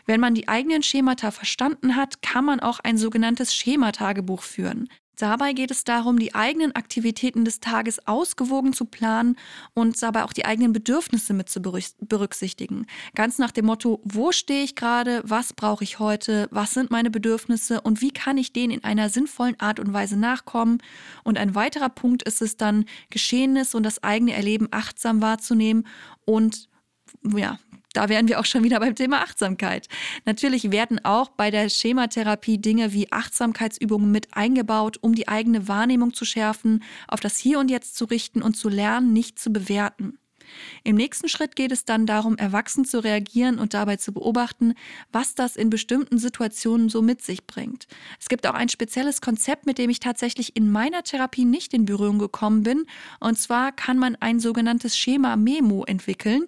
Wenn 0.06 0.20
man 0.20 0.34
die 0.34 0.48
eigenen 0.48 0.84
Schemata 0.84 1.32
verstanden 1.32 1.96
hat, 1.96 2.22
kann 2.22 2.46
man 2.46 2.60
auch 2.60 2.80
ein 2.80 2.98
sogenanntes 2.98 3.56
Schematagebuch 3.56 4.42
führen. 4.42 4.90
Dabei 5.22 5.54
geht 5.54 5.70
es 5.70 5.84
darum, 5.84 6.18
die 6.18 6.34
eigenen 6.34 6.76
Aktivitäten 6.76 7.46
des 7.46 7.60
Tages 7.60 8.08
ausgewogen 8.08 8.74
zu 8.74 8.86
planen 8.86 9.36
und 9.76 10.02
dabei 10.02 10.24
auch 10.24 10.34
die 10.34 10.46
eigenen 10.46 10.74
Bedürfnisse 10.74 11.36
mit 11.36 11.48
zu 11.48 11.62
berücksichtigen. 11.62 12.88
Ganz 13.14 13.38
nach 13.38 13.52
dem 13.52 13.68
Motto, 13.68 14.02
wo 14.04 14.32
stehe 14.32 14.64
ich 14.64 14.76
gerade, 14.76 15.22
was 15.24 15.54
brauche 15.54 15.84
ich 15.84 16.00
heute, 16.00 16.48
was 16.50 16.74
sind 16.74 16.90
meine 16.90 17.12
Bedürfnisse 17.12 17.82
und 17.82 18.02
wie 18.02 18.10
kann 18.10 18.40
ich 18.40 18.52
denen 18.52 18.72
in 18.72 18.84
einer 18.84 19.10
sinnvollen 19.10 19.60
Art 19.60 19.80
und 19.80 19.94
Weise 19.94 20.18
nachkommen. 20.18 20.80
Und 21.24 21.38
ein 21.38 21.54
weiterer 21.54 21.90
Punkt 21.90 22.24
ist 22.24 22.42
es 22.42 22.58
dann, 22.58 22.86
Geschehenes 23.12 23.76
und 23.76 23.84
das 23.84 24.02
eigene 24.02 24.34
Erleben 24.34 24.70
achtsam 24.72 25.22
wahrzunehmen 25.22 25.86
und 26.26 26.68
ja, 27.24 27.60
da 27.94 28.10
wären 28.10 28.28
wir 28.28 28.40
auch 28.40 28.46
schon 28.46 28.64
wieder 28.64 28.80
beim 28.80 28.96
Thema 28.96 29.22
Achtsamkeit. 29.22 29.88
Natürlich 30.26 30.72
werden 30.72 31.04
auch 31.04 31.30
bei 31.30 31.52
der 31.52 31.70
Schematherapie 31.70 32.58
Dinge 32.58 32.94
wie 32.94 33.12
Achtsamkeitsübungen 33.12 34.12
mit 34.12 34.30
eingebaut, 34.34 34.98
um 35.02 35.14
die 35.16 35.28
eigene 35.28 35.68
Wahrnehmung 35.68 36.14
zu 36.14 36.26
schärfen, 36.26 36.84
auf 37.08 37.20
das 37.20 37.38
Hier 37.38 37.60
und 37.60 37.70
Jetzt 37.70 37.96
zu 37.96 38.06
richten 38.06 38.42
und 38.42 38.56
zu 38.56 38.70
lernen, 38.70 39.14
nicht 39.14 39.40
zu 39.40 39.52
bewerten. 39.52 40.18
Im 40.84 40.96
nächsten 40.96 41.30
Schritt 41.30 41.56
geht 41.56 41.72
es 41.72 41.86
dann 41.86 42.06
darum, 42.06 42.38
erwachsen 42.38 42.86
zu 42.86 43.04
reagieren 43.04 43.60
und 43.60 43.74
dabei 43.74 43.98
zu 43.98 44.14
beobachten, 44.14 44.74
was 45.12 45.36
das 45.36 45.56
in 45.56 45.70
bestimmten 45.70 46.18
Situationen 46.18 46.90
so 46.90 47.02
mit 47.02 47.22
sich 47.22 47.46
bringt. 47.46 47.88
Es 48.20 48.30
gibt 48.30 48.48
auch 48.48 48.54
ein 48.54 48.70
spezielles 48.70 49.22
Konzept, 49.22 49.66
mit 49.66 49.78
dem 49.78 49.90
ich 49.90 50.00
tatsächlich 50.00 50.56
in 50.56 50.72
meiner 50.72 51.04
Therapie 51.04 51.46
nicht 51.46 51.74
in 51.74 51.86
Berührung 51.86 52.20
gekommen 52.20 52.64
bin. 52.64 52.86
Und 53.20 53.38
zwar 53.38 53.72
kann 53.72 53.98
man 53.98 54.16
ein 54.18 54.40
sogenanntes 54.40 54.98
Schema 54.98 55.36
Memo 55.36 55.84
entwickeln. 55.86 56.48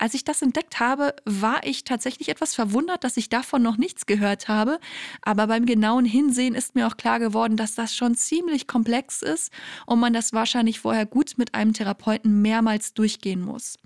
Als 0.00 0.14
ich 0.14 0.22
das 0.22 0.42
entdeckt 0.42 0.78
habe, 0.78 1.14
war 1.24 1.66
ich 1.66 1.82
tatsächlich 1.82 2.28
etwas 2.28 2.54
verwundert, 2.54 3.02
dass 3.02 3.16
ich 3.16 3.28
davon 3.28 3.62
noch 3.62 3.76
nichts 3.76 4.06
gehört 4.06 4.46
habe. 4.46 4.78
Aber 5.22 5.48
beim 5.48 5.66
genauen 5.66 6.04
Hinsehen 6.04 6.54
ist 6.54 6.76
mir 6.76 6.86
auch 6.86 6.96
klar 6.96 7.18
geworden, 7.18 7.56
dass 7.56 7.74
das 7.74 7.96
schon 7.96 8.14
ziemlich 8.14 8.68
komplex 8.68 9.22
ist 9.22 9.52
und 9.86 9.98
man 9.98 10.12
das 10.12 10.32
wahrscheinlich 10.32 10.78
vorher 10.78 11.04
gut 11.04 11.32
mit 11.36 11.54
einem 11.54 11.72
Therapeuten 11.72 12.40
mehrmals 12.42 12.94
durchgehen 12.94 13.37
muss. 13.40 13.78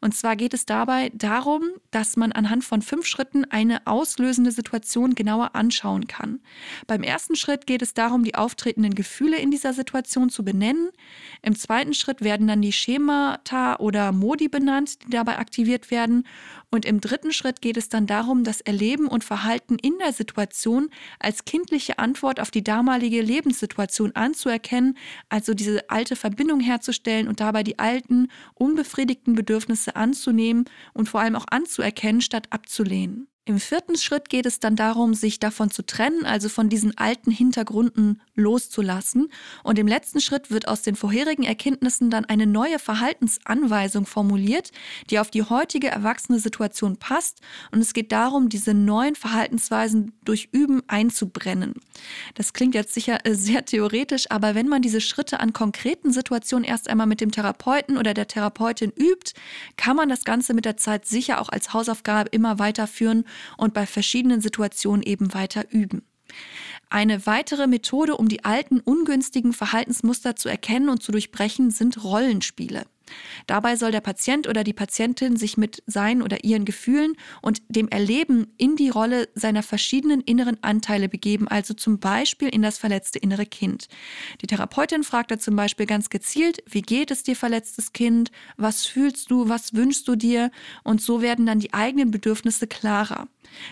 Und 0.00 0.14
zwar 0.14 0.36
geht 0.36 0.54
es 0.54 0.66
dabei 0.66 1.10
darum, 1.14 1.62
dass 1.90 2.16
man 2.16 2.32
anhand 2.32 2.64
von 2.64 2.82
fünf 2.82 3.06
Schritten 3.06 3.44
eine 3.44 3.86
auslösende 3.86 4.50
Situation 4.50 5.14
genauer 5.14 5.54
anschauen 5.54 6.06
kann. 6.06 6.40
Beim 6.86 7.02
ersten 7.02 7.36
Schritt 7.36 7.66
geht 7.66 7.82
es 7.82 7.94
darum, 7.94 8.24
die 8.24 8.34
auftretenden 8.34 8.94
Gefühle 8.94 9.38
in 9.38 9.50
dieser 9.50 9.72
Situation 9.72 10.30
zu 10.30 10.44
benennen. 10.44 10.90
Im 11.42 11.56
zweiten 11.56 11.94
Schritt 11.94 12.22
werden 12.22 12.46
dann 12.46 12.62
die 12.62 12.72
Schemata 12.72 13.76
oder 13.76 14.12
Modi 14.12 14.48
benannt, 14.48 14.98
die 15.06 15.10
dabei 15.10 15.38
aktiviert 15.38 15.90
werden. 15.90 16.24
Und 16.70 16.84
im 16.84 17.00
dritten 17.00 17.32
Schritt 17.32 17.62
geht 17.62 17.76
es 17.76 17.88
dann 17.88 18.06
darum, 18.06 18.44
das 18.44 18.60
Erleben 18.60 19.06
und 19.06 19.24
Verhalten 19.24 19.78
in 19.78 19.98
der 19.98 20.12
Situation 20.12 20.90
als 21.20 21.44
kindliche 21.44 21.98
Antwort 21.98 22.40
auf 22.40 22.50
die 22.50 22.64
damalige 22.64 23.22
Lebenssituation 23.22 24.12
anzuerkennen, 24.14 24.98
also 25.28 25.54
diese 25.54 25.88
alte 25.88 26.16
Verbindung 26.16 26.60
herzustellen 26.60 27.28
und 27.28 27.40
dabei 27.40 27.62
die 27.62 27.78
alten, 27.78 28.28
unbefriedigten 28.86 29.34
Bedürfnisse 29.34 29.96
anzunehmen 29.96 30.64
und 30.94 31.08
vor 31.08 31.20
allem 31.20 31.34
auch 31.34 31.46
anzuerkennen, 31.50 32.20
statt 32.20 32.46
abzulehnen. 32.50 33.28
Im 33.48 33.60
vierten 33.60 33.96
Schritt 33.96 34.28
geht 34.28 34.44
es 34.44 34.58
dann 34.58 34.74
darum, 34.74 35.14
sich 35.14 35.38
davon 35.38 35.70
zu 35.70 35.86
trennen, 35.86 36.26
also 36.26 36.48
von 36.48 36.68
diesen 36.68 36.98
alten 36.98 37.30
Hintergründen 37.30 38.20
loszulassen. 38.34 39.28
Und 39.62 39.78
im 39.78 39.86
letzten 39.86 40.20
Schritt 40.20 40.50
wird 40.50 40.66
aus 40.66 40.82
den 40.82 40.96
vorherigen 40.96 41.44
Erkenntnissen 41.44 42.10
dann 42.10 42.24
eine 42.24 42.48
neue 42.48 42.80
Verhaltensanweisung 42.80 44.04
formuliert, 44.04 44.72
die 45.10 45.20
auf 45.20 45.30
die 45.30 45.44
heutige 45.44 45.86
erwachsene 45.86 46.40
Situation 46.40 46.96
passt. 46.96 47.40
Und 47.70 47.78
es 47.78 47.94
geht 47.94 48.10
darum, 48.10 48.48
diese 48.48 48.74
neuen 48.74 49.14
Verhaltensweisen 49.14 50.12
durch 50.24 50.48
Üben 50.50 50.82
einzubrennen. 50.88 51.74
Das 52.34 52.52
klingt 52.52 52.74
jetzt 52.74 52.94
sicher 52.94 53.24
äh, 53.24 53.36
sehr 53.36 53.64
theoretisch, 53.64 54.28
aber 54.28 54.56
wenn 54.56 54.66
man 54.66 54.82
diese 54.82 55.00
Schritte 55.00 55.38
an 55.38 55.52
konkreten 55.52 56.10
Situationen 56.10 56.64
erst 56.64 56.90
einmal 56.90 57.06
mit 57.06 57.20
dem 57.20 57.30
Therapeuten 57.30 57.96
oder 57.96 58.12
der 58.12 58.26
Therapeutin 58.26 58.90
übt, 58.90 59.34
kann 59.76 59.94
man 59.94 60.08
das 60.08 60.24
Ganze 60.24 60.52
mit 60.52 60.64
der 60.64 60.76
Zeit 60.76 61.06
sicher 61.06 61.40
auch 61.40 61.48
als 61.48 61.72
Hausaufgabe 61.72 62.30
immer 62.30 62.58
weiterführen 62.58 63.24
und 63.56 63.74
bei 63.74 63.86
verschiedenen 63.86 64.40
Situationen 64.40 65.02
eben 65.02 65.34
weiter 65.34 65.64
üben. 65.70 66.02
Eine 66.88 67.26
weitere 67.26 67.66
Methode, 67.66 68.16
um 68.16 68.28
die 68.28 68.44
alten 68.44 68.80
ungünstigen 68.80 69.52
Verhaltensmuster 69.52 70.36
zu 70.36 70.48
erkennen 70.48 70.88
und 70.88 71.02
zu 71.02 71.12
durchbrechen, 71.12 71.70
sind 71.70 72.02
Rollenspiele. 72.02 72.84
Dabei 73.46 73.76
soll 73.76 73.92
der 73.92 74.00
Patient 74.00 74.48
oder 74.48 74.64
die 74.64 74.72
Patientin 74.72 75.36
sich 75.36 75.56
mit 75.56 75.82
seinen 75.86 76.22
oder 76.22 76.44
ihren 76.44 76.64
Gefühlen 76.64 77.16
und 77.42 77.62
dem 77.68 77.88
Erleben 77.88 78.52
in 78.56 78.76
die 78.76 78.88
Rolle 78.88 79.28
seiner 79.34 79.62
verschiedenen 79.62 80.20
inneren 80.20 80.62
Anteile 80.62 81.08
begeben, 81.08 81.48
also 81.48 81.74
zum 81.74 81.98
Beispiel 81.98 82.48
in 82.48 82.62
das 82.62 82.78
verletzte 82.78 83.18
innere 83.18 83.46
Kind. 83.46 83.88
Die 84.40 84.46
Therapeutin 84.46 85.04
fragt 85.04 85.30
da 85.30 85.38
zum 85.38 85.56
Beispiel 85.56 85.86
ganz 85.86 86.10
gezielt, 86.10 86.62
wie 86.68 86.82
geht 86.82 87.10
es 87.10 87.22
dir 87.22 87.36
verletztes 87.36 87.92
Kind, 87.92 88.30
was 88.56 88.86
fühlst 88.86 89.30
du, 89.30 89.48
was 89.48 89.74
wünschst 89.74 90.06
du 90.08 90.16
dir 90.16 90.50
und 90.84 91.00
so 91.00 91.22
werden 91.22 91.46
dann 91.46 91.60
die 91.60 91.74
eigenen 91.74 92.10
Bedürfnisse 92.10 92.66
klarer. 92.66 93.28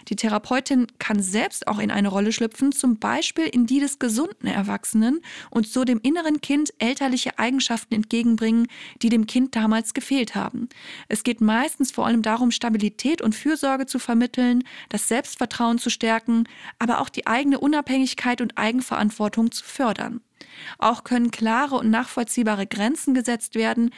Die 0.09 0.17
Therapeutin 0.17 0.87
kann 0.99 1.23
selbst 1.23 1.67
auch 1.67 1.79
in 1.79 1.91
eine 1.91 2.09
Rolle 2.09 2.33
schlüpfen, 2.33 2.73
zum 2.73 2.99
Beispiel 2.99 3.47
in 3.47 3.67
die 3.67 3.81
des 3.81 3.99
gesunden 3.99 4.47
Erwachsenen 4.47 5.21
und 5.51 5.67
so 5.67 5.85
dem 5.85 6.01
inneren 6.01 6.41
Kind 6.41 6.73
elterliche 6.79 7.39
Eigenschaften 7.39 7.95
entgegenbringen, 7.95 8.69
die 9.03 9.09
dem 9.09 9.24
Kind 9.27 9.57
damals 9.57 9.95
gefehlt 9.95 10.35
haben. 10.35 10.69
Es 11.09 11.23
geht 11.23 11.41
meistens 11.41 11.91
vor 11.91 12.07
allem 12.07 12.23
darum, 12.23 12.51
Stabilität 12.51 13.23
und 13.23 13.35
Fürsorge 13.35 13.87
zu 13.87 13.99
vermitteln, 13.99 14.65
das 14.89 15.09
Selbstvertrauen 15.09 15.79
zu 15.79 15.91
stärken, 15.91 16.45
aber 16.79 17.01
auch 17.01 17.09
die 17.09 17.27
eigene 17.27 17.59
Unabhängigkeit 17.59 18.41
und 18.41 18.59
Eigenverantwortung 18.59 19.53
zu 19.53 19.65
fördern. 19.65 20.21
Auch 20.79 21.05
können 21.05 21.31
klare 21.31 21.77
und 21.77 21.91
nachvollziehbare 21.91 22.67
Grenzen 22.67 23.15
gesetzt 23.15 23.55
werden, 23.55 23.91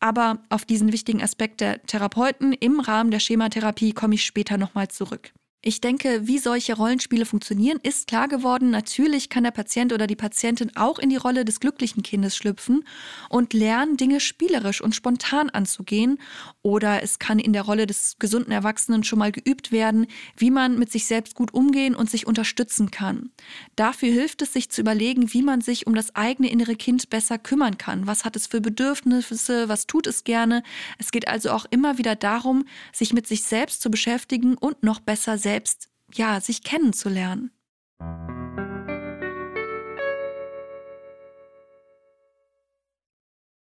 aber 0.00 0.42
auf 0.48 0.64
diesen 0.64 0.92
wichtigen 0.92 1.22
Aspekt 1.22 1.60
der 1.60 1.82
Therapeuten 1.82 2.52
im 2.52 2.80
Rahmen 2.80 3.10
der 3.10 3.20
Schematherapie 3.20 3.92
komme 3.92 4.14
ich 4.14 4.24
später 4.24 4.58
nochmal 4.58 4.88
zurück. 4.88 5.32
Ich 5.64 5.80
denke, 5.80 6.26
wie 6.26 6.38
solche 6.38 6.74
Rollenspiele 6.74 7.24
funktionieren, 7.24 7.78
ist 7.84 8.08
klar 8.08 8.26
geworden. 8.26 8.70
Natürlich 8.70 9.28
kann 9.28 9.44
der 9.44 9.52
Patient 9.52 9.92
oder 9.92 10.08
die 10.08 10.16
Patientin 10.16 10.72
auch 10.74 10.98
in 10.98 11.08
die 11.08 11.16
Rolle 11.16 11.44
des 11.44 11.60
glücklichen 11.60 12.02
Kindes 12.02 12.34
schlüpfen 12.34 12.84
und 13.28 13.52
lernen, 13.52 13.96
Dinge 13.96 14.18
spielerisch 14.18 14.80
und 14.80 14.96
spontan 14.96 15.50
anzugehen. 15.50 16.18
Oder 16.62 17.04
es 17.04 17.20
kann 17.20 17.38
in 17.38 17.52
der 17.52 17.62
Rolle 17.62 17.86
des 17.86 18.16
gesunden 18.18 18.50
Erwachsenen 18.50 19.04
schon 19.04 19.20
mal 19.20 19.30
geübt 19.30 19.70
werden, 19.70 20.08
wie 20.36 20.50
man 20.50 20.80
mit 20.80 20.90
sich 20.90 21.06
selbst 21.06 21.36
gut 21.36 21.54
umgehen 21.54 21.94
und 21.94 22.10
sich 22.10 22.26
unterstützen 22.26 22.90
kann. 22.90 23.30
Dafür 23.76 24.12
hilft 24.12 24.42
es, 24.42 24.52
sich 24.52 24.68
zu 24.68 24.80
überlegen, 24.80 25.32
wie 25.32 25.42
man 25.42 25.60
sich 25.60 25.86
um 25.86 25.94
das 25.94 26.16
eigene 26.16 26.50
innere 26.50 26.74
Kind 26.74 27.08
besser 27.08 27.38
kümmern 27.38 27.78
kann. 27.78 28.08
Was 28.08 28.24
hat 28.24 28.34
es 28.34 28.48
für 28.48 28.60
Bedürfnisse? 28.60 29.68
Was 29.68 29.86
tut 29.86 30.08
es 30.08 30.24
gerne? 30.24 30.64
Es 30.98 31.12
geht 31.12 31.28
also 31.28 31.52
auch 31.52 31.66
immer 31.70 31.98
wieder 31.98 32.16
darum, 32.16 32.64
sich 32.92 33.12
mit 33.12 33.28
sich 33.28 33.44
selbst 33.44 33.80
zu 33.80 33.92
beschäftigen 33.92 34.56
und 34.56 34.82
noch 34.82 34.98
besser 34.98 35.38
selbst 35.38 35.51
selbst, 35.52 35.90
ja, 36.14 36.40
sich 36.40 36.62
kennenzulernen. 36.62 37.50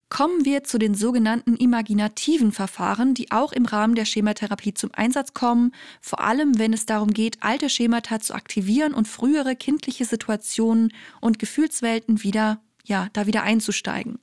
Kommen 0.09 0.45
wir 0.45 0.63
zu 0.63 0.77
den 0.77 0.93
sogenannten 0.93 1.55
imaginativen 1.55 2.51
Verfahren, 2.51 3.15
die 3.15 3.31
auch 3.31 3.53
im 3.53 3.65
Rahmen 3.65 3.95
der 3.95 4.05
Schematherapie 4.05 4.75
zum 4.75 4.91
Einsatz 4.93 5.33
kommen, 5.33 5.71
vor 5.99 6.19
allem 6.19 6.59
wenn 6.59 6.73
es 6.73 6.85
darum 6.85 7.11
geht, 7.11 7.41
alte 7.41 7.69
Schemata 7.69 8.19
zu 8.19 8.35
aktivieren 8.35 8.93
und 8.93 9.07
frühere 9.07 9.55
kindliche 9.55 10.05
Situationen 10.05 10.93
und 11.21 11.39
Gefühlswelten 11.39 12.21
wieder 12.21 12.61
ja, 12.89 13.07
da 13.13 13.27
wieder 13.27 13.43
einzusteigen. 13.43 14.19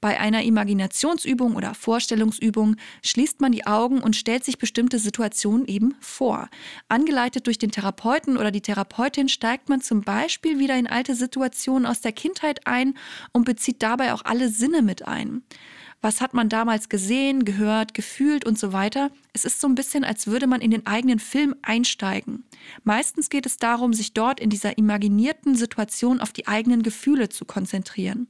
Bei 0.00 0.18
einer 0.18 0.42
Imaginationsübung 0.42 1.54
oder 1.54 1.74
Vorstellungsübung 1.74 2.76
schließt 3.02 3.40
man 3.40 3.52
die 3.52 3.66
Augen 3.66 4.00
und 4.00 4.16
stellt 4.16 4.44
sich 4.44 4.58
bestimmte 4.58 4.98
Situationen 4.98 5.66
eben 5.66 5.94
vor. 6.00 6.48
Angeleitet 6.88 7.46
durch 7.46 7.58
den 7.58 7.70
Therapeuten 7.70 8.36
oder 8.36 8.50
die 8.50 8.60
Therapeutin 8.60 9.28
steigt 9.28 9.68
man 9.68 9.80
zum 9.80 10.02
Beispiel 10.02 10.58
wieder 10.58 10.76
in 10.76 10.88
alte 10.88 11.14
Situationen 11.14 11.86
aus 11.86 12.00
der 12.00 12.12
Kindheit 12.12 12.66
ein 12.66 12.94
und 13.32 13.44
bezieht 13.44 13.82
dabei 13.82 14.12
auch 14.12 14.24
alle 14.24 14.48
Sinne 14.48 14.82
mit 14.82 15.06
ein. 15.06 15.42
Was 16.02 16.20
hat 16.20 16.34
man 16.34 16.48
damals 16.48 16.88
gesehen, 16.88 17.44
gehört, 17.44 17.94
gefühlt 17.94 18.44
und 18.44 18.58
so 18.58 18.72
weiter. 18.72 19.10
Es 19.32 19.44
ist 19.44 19.60
so 19.60 19.68
ein 19.68 19.76
bisschen, 19.76 20.04
als 20.04 20.26
würde 20.26 20.48
man 20.48 20.60
in 20.60 20.72
den 20.72 20.86
eigenen 20.86 21.20
Film 21.20 21.54
einsteigen. 21.62 22.44
Meistens 22.82 23.30
geht 23.30 23.46
es 23.46 23.56
darum, 23.56 23.92
sich 23.94 24.12
dort 24.12 24.40
in 24.40 24.50
dieser 24.50 24.76
imaginierten 24.76 25.54
Situation 25.54 26.20
auf 26.20 26.32
die 26.32 26.48
eigenen 26.48 26.82
Gefühle 26.82 27.28
zu 27.28 27.44
konzentrieren. 27.44 28.26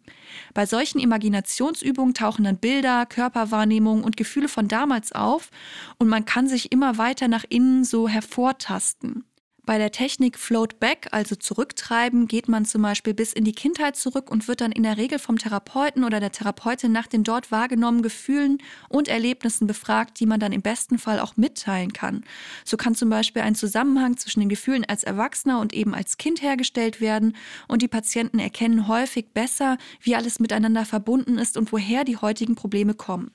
Bei 0.52 0.66
solchen 0.66 1.00
Imaginationsübungen 1.00 2.14
tauchen 2.14 2.44
dann 2.44 2.58
Bilder, 2.58 3.06
Körperwahrnehmungen 3.06 4.04
und 4.04 4.18
Gefühle 4.18 4.48
von 4.48 4.68
damals 4.68 5.12
auf 5.12 5.50
und 5.98 6.08
man 6.08 6.26
kann 6.26 6.46
sich 6.46 6.72
immer 6.72 6.98
weiter 6.98 7.26
nach 7.26 7.44
innen 7.48 7.84
so 7.84 8.06
hervortasten. 8.06 9.24
Bei 9.64 9.78
der 9.78 9.92
Technik 9.92 10.40
Float 10.40 10.80
Back, 10.80 11.06
also 11.12 11.36
zurücktreiben, 11.36 12.26
geht 12.26 12.48
man 12.48 12.64
zum 12.64 12.82
Beispiel 12.82 13.14
bis 13.14 13.32
in 13.32 13.44
die 13.44 13.52
Kindheit 13.52 13.94
zurück 13.94 14.28
und 14.28 14.48
wird 14.48 14.60
dann 14.60 14.72
in 14.72 14.82
der 14.82 14.96
Regel 14.96 15.20
vom 15.20 15.38
Therapeuten 15.38 16.02
oder 16.02 16.18
der 16.18 16.32
Therapeutin 16.32 16.90
nach 16.90 17.06
den 17.06 17.22
dort 17.22 17.52
wahrgenommenen 17.52 18.02
Gefühlen 18.02 18.58
und 18.88 19.06
Erlebnissen 19.06 19.68
befragt, 19.68 20.18
die 20.18 20.26
man 20.26 20.40
dann 20.40 20.50
im 20.50 20.62
besten 20.62 20.98
Fall 20.98 21.20
auch 21.20 21.36
mitteilen 21.36 21.92
kann. 21.92 22.24
So 22.64 22.76
kann 22.76 22.96
zum 22.96 23.08
Beispiel 23.08 23.42
ein 23.42 23.54
Zusammenhang 23.54 24.16
zwischen 24.16 24.40
den 24.40 24.48
Gefühlen 24.48 24.84
als 24.84 25.04
Erwachsener 25.04 25.60
und 25.60 25.72
eben 25.72 25.94
als 25.94 26.18
Kind 26.18 26.42
hergestellt 26.42 27.00
werden 27.00 27.36
und 27.68 27.82
die 27.82 27.88
Patienten 27.88 28.40
erkennen 28.40 28.88
häufig 28.88 29.28
besser, 29.32 29.78
wie 30.00 30.16
alles 30.16 30.40
miteinander 30.40 30.84
verbunden 30.84 31.38
ist 31.38 31.56
und 31.56 31.70
woher 31.70 32.02
die 32.02 32.16
heutigen 32.16 32.56
Probleme 32.56 32.94
kommen. 32.94 33.30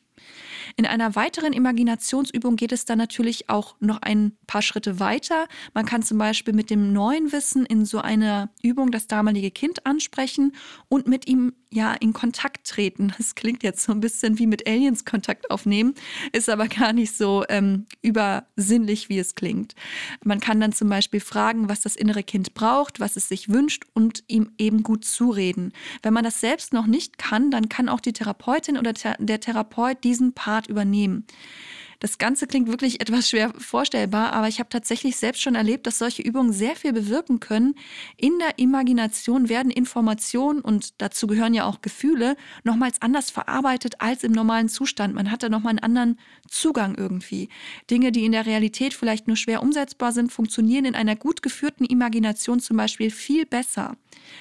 In 0.76 0.86
einer 0.86 1.16
weiteren 1.16 1.54
Imaginationsübung 1.54 2.56
geht 2.56 2.72
es 2.72 2.86
dann 2.86 2.98
natürlich 2.98 3.50
auch 3.50 3.76
noch 3.80 4.02
ein 4.02 4.34
paar 4.48 4.62
Schritte 4.62 5.00
weiter. 5.00 5.48
Man 5.74 5.86
kann 5.86 6.04
zum 6.04 6.18
Beispiel 6.18 6.54
mit 6.54 6.70
dem 6.70 6.94
neuen 6.94 7.32
Wissen 7.32 7.66
in 7.66 7.86
so 7.86 8.00
einer 8.00 8.50
Übung 8.62 8.92
das 8.92 9.08
damalige 9.08 9.52
Kind 9.52 9.86
ansprechen 9.86 10.54
und 10.90 11.08
mit 11.08 11.28
ihm 11.28 11.54
ja 11.72 11.94
in 11.94 12.14
Kontakt 12.14 12.68
treten. 12.68 13.14
Das 13.28 13.36
klingt 13.36 13.64
jetzt 13.64 13.84
so 13.84 13.92
ein 13.92 14.00
bisschen 14.00 14.40
wie 14.40 14.48
mit 14.48 14.68
Aliens 14.68 15.04
Kontakt 15.04 15.52
aufnehmen, 15.52 15.96
ist 16.32 16.50
aber 16.50 16.68
gar 16.68 16.94
nicht 16.94 17.16
so 17.16 17.44
ähm, 17.50 17.86
übersinnlich, 18.02 19.10
wie 19.10 19.20
es 19.20 19.36
klingt. 19.36 19.76
Man 20.24 20.40
kann 20.40 20.62
dann 20.62 20.72
zum 20.72 20.88
Beispiel 20.88 21.20
fragen, 21.20 21.68
was 21.68 21.82
das 21.82 21.96
innere 21.96 22.24
Kind 22.24 22.54
braucht, 22.54 23.00
was 23.00 23.18
es 23.18 23.28
sich 23.28 23.50
wünscht 23.50 23.84
und 23.94 24.24
ihm 24.28 24.52
eben 24.58 24.84
gut 24.84 25.04
zureden. 25.04 25.74
Wenn 26.04 26.14
man 26.14 26.24
das 26.24 26.40
selbst 26.40 26.74
noch 26.74 26.86
nicht 26.86 27.18
kann, 27.18 27.52
dann 27.52 27.70
kann 27.70 27.90
auch 27.90 28.00
die 28.00 28.14
Therapeutin 28.14 28.78
oder 28.78 28.94
der 28.94 29.40
Therapeut 29.40 30.04
diesen 30.04 30.34
Part 30.58 30.68
übernehmen. 30.68 31.24
Das 32.00 32.20
Ganze 32.20 32.46
klingt 32.46 32.68
wirklich 32.68 33.00
etwas 33.02 33.30
schwer 33.30 33.54
vorstellbar, 33.58 34.34
aber 34.34 34.48
ich 34.48 34.60
habe 34.60 34.70
tatsächlich 34.70 35.18
selbst 35.18 35.42
schon 35.42 35.56
erlebt, 35.56 35.86
dass 35.86 36.00
solche 36.00 36.22
Übungen 36.22 36.52
sehr 36.52 36.76
viel 36.76 36.94
bewirken 36.94 37.40
können. 37.40 37.76
In 38.18 38.38
der 38.40 38.58
Imagination 38.58 39.50
werden 39.50 39.72
Informationen 39.72 40.62
und 40.62 41.00
dazu 41.00 41.28
gehören 41.28 41.54
ja 41.54 41.66
auch 41.66 41.82
Gefühle 41.82 42.36
nochmals 42.64 43.02
anders 43.02 43.30
verarbeitet 43.30 43.96
als 44.00 44.24
im 44.24 44.32
normalen 44.32 44.70
Zustand. 44.70 45.14
Man 45.14 45.32
hat 45.32 45.44
da 45.44 45.50
nochmal 45.50 45.72
einen 45.72 45.80
anderen 45.80 46.20
Zugang 46.48 46.96
irgendwie. 46.96 47.50
Dinge, 47.90 48.12
die 48.12 48.26
in 48.26 48.32
der 48.32 48.46
Realität 48.46 48.94
vielleicht 48.94 49.28
nur 49.28 49.38
schwer 49.38 49.62
umsetzbar 49.62 50.12
sind, 50.12 50.32
funktionieren 50.32 50.86
in 50.86 50.96
einer 50.96 51.16
gut 51.16 51.42
geführten 51.42 51.86
Imagination 51.86 52.60
zum 52.60 52.78
Beispiel 52.78 53.12
viel 53.12 53.46
besser. 53.46 53.96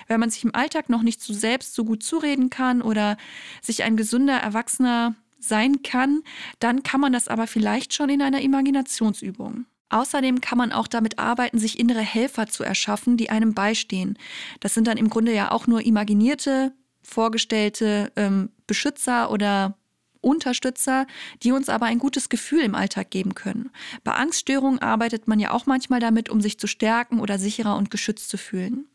Wenn 0.09 0.21
man 0.21 0.31
sich 0.31 0.45
im 0.45 0.55
Alltag 0.55 0.89
noch 0.89 1.03
nicht 1.03 1.21
so 1.21 1.33
selbst 1.33 1.75
so 1.75 1.85
gut 1.85 2.03
zureden 2.03 2.51
kann 2.51 2.83
oder 2.83 3.17
sich 3.63 3.83
ein 3.83 3.97
gesunder, 3.97 4.37
erwachsener 4.37 5.15
sein 5.39 5.83
kann, 5.83 6.23
dann 6.59 6.83
kann 6.83 7.01
man 7.01 7.13
das 7.13 7.29
aber 7.29 7.47
vielleicht 7.47 7.95
schon 7.95 8.09
in 8.09 8.23
einer 8.23 8.41
Imaginationsübung. 8.41 9.67
Außerdem 9.89 10.41
kann 10.41 10.59
man 10.59 10.73
auch 10.73 10.89
damit 10.89 11.19
arbeiten, 11.19 11.59
sich 11.59 11.79
innere 11.79 12.01
Helfer 12.01 12.49
zu 12.49 12.65
erschaffen, 12.65 13.17
die 13.17 13.31
einem 13.31 13.55
beistehen. 13.55 14.19
Das 14.61 14.75
sind 14.75 14.89
dann 14.89 14.97
im 14.97 15.11
Grunde 15.11 15.33
ja 15.33 15.53
auch 15.53 15.67
nur 15.67 15.83
imaginierte, 15.83 16.73
vorgestellte 17.03 18.11
ähm, 18.17 18.51
Beschützer 18.67 19.31
oder 19.31 19.77
Unterstützer, 20.21 21.07
die 21.45 21.53
uns 21.53 21.69
aber 21.69 21.87
ein 21.87 22.01
gutes 22.01 22.29
Gefühl 22.29 22.63
im 22.63 22.75
Alltag 22.75 23.11
geben 23.11 23.35
können. 23.35 23.71
Bei 24.03 24.13
Angststörungen 24.13 24.81
arbeitet 24.81 25.29
man 25.29 25.39
ja 25.39 25.53
auch 25.53 25.67
manchmal 25.67 26.01
damit, 26.01 26.29
um 26.29 26.41
sich 26.41 26.59
zu 26.59 26.67
stärken 26.67 27.21
oder 27.21 27.39
sicherer 27.39 27.77
und 27.77 27.93
geschützt 27.93 28.29
zu 28.29 28.37
fühlen. 28.37 28.89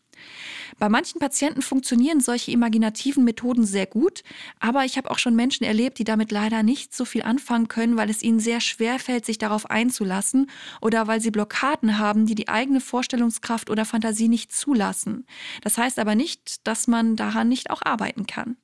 Bei 0.80 0.90
manchen 0.90 1.20
Patienten 1.20 1.62
funktionieren 1.62 2.22
solche 2.22 2.52
imaginativen 2.52 3.24
Methoden 3.24 3.66
sehr 3.66 3.86
gut, 3.86 4.24
aber 4.60 4.86
ich 4.86 4.98
habe 4.98 5.12
auch 5.12 5.20
schon 5.20 5.36
Menschen 5.36 5.64
erlebt, 5.64 6.00
die 6.00 6.04
damit 6.04 6.32
leider 6.32 6.64
nicht 6.64 6.96
so 6.96 7.06
viel 7.06 7.24
anfangen 7.24 7.68
können, 7.68 7.98
weil 7.98 8.10
es 8.10 8.24
ihnen 8.24 8.40
sehr 8.40 8.62
schwer 8.62 9.00
fällt, 9.00 9.26
sich 9.26 9.38
darauf 9.38 9.70
einzulassen 9.70 10.50
oder 10.82 11.08
weil 11.08 11.22
sie 11.22 11.32
Blockaden 11.32 11.98
haben, 11.98 12.26
die 12.26 12.36
die 12.36 12.48
eigene 12.48 12.82
Vorstellungskraft 12.82 13.70
oder 13.70 13.86
Fantasie 13.86 14.28
nicht 14.28 14.52
zulassen. 14.54 15.26
Das 15.62 15.78
heißt 15.78 16.00
aber 16.00 16.16
nicht, 16.16 16.68
dass 16.68 16.88
man 16.88 17.16
daran 17.16 17.50
nicht 17.50 17.70
auch 17.70 17.82
arbeiten 17.84 18.26
kann. 18.26 18.58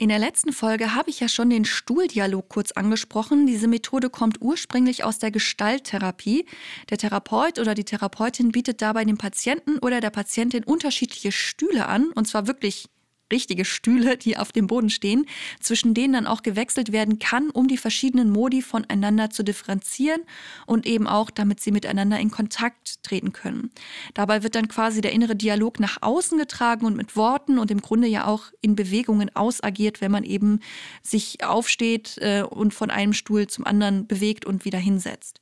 In 0.00 0.10
der 0.10 0.20
letzten 0.20 0.52
Folge 0.52 0.94
habe 0.94 1.10
ich 1.10 1.18
ja 1.18 1.26
schon 1.26 1.50
den 1.50 1.64
Stuhldialog 1.64 2.48
kurz 2.48 2.70
angesprochen. 2.70 3.48
Diese 3.48 3.66
Methode 3.66 4.10
kommt 4.10 4.40
ursprünglich 4.40 5.02
aus 5.02 5.18
der 5.18 5.32
Gestalttherapie. 5.32 6.46
Der 6.88 6.98
Therapeut 6.98 7.58
oder 7.58 7.74
die 7.74 7.82
Therapeutin 7.82 8.52
bietet 8.52 8.80
dabei 8.80 9.04
dem 9.04 9.18
Patienten 9.18 9.80
oder 9.80 10.00
der 10.00 10.10
Patientin 10.10 10.62
unterschiedliche 10.62 11.32
Stühle 11.32 11.86
an, 11.86 12.12
und 12.12 12.28
zwar 12.28 12.46
wirklich 12.46 12.88
richtige 13.32 13.64
Stühle, 13.64 14.16
die 14.16 14.36
auf 14.36 14.52
dem 14.52 14.66
Boden 14.66 14.90
stehen, 14.90 15.26
zwischen 15.60 15.94
denen 15.94 16.14
dann 16.14 16.26
auch 16.26 16.42
gewechselt 16.42 16.92
werden 16.92 17.18
kann, 17.18 17.50
um 17.50 17.68
die 17.68 17.76
verschiedenen 17.76 18.30
Modi 18.30 18.62
voneinander 18.62 19.30
zu 19.30 19.42
differenzieren 19.42 20.22
und 20.66 20.86
eben 20.86 21.06
auch, 21.06 21.30
damit 21.30 21.60
sie 21.60 21.70
miteinander 21.70 22.18
in 22.18 22.30
Kontakt 22.30 23.02
treten 23.02 23.32
können. 23.32 23.70
Dabei 24.14 24.42
wird 24.42 24.54
dann 24.54 24.68
quasi 24.68 25.00
der 25.00 25.12
innere 25.12 25.36
Dialog 25.36 25.80
nach 25.80 25.98
außen 26.00 26.38
getragen 26.38 26.86
und 26.86 26.96
mit 26.96 27.16
Worten 27.16 27.58
und 27.58 27.70
im 27.70 27.80
Grunde 27.80 28.08
ja 28.08 28.26
auch 28.26 28.44
in 28.60 28.76
Bewegungen 28.76 29.34
ausagiert, 29.34 30.00
wenn 30.00 30.10
man 30.10 30.24
eben 30.24 30.60
sich 31.02 31.44
aufsteht 31.44 32.16
äh, 32.18 32.42
und 32.42 32.74
von 32.74 32.90
einem 32.90 33.12
Stuhl 33.12 33.46
zum 33.46 33.66
anderen 33.66 34.06
bewegt 34.06 34.46
und 34.46 34.64
wieder 34.64 34.78
hinsetzt. 34.78 35.40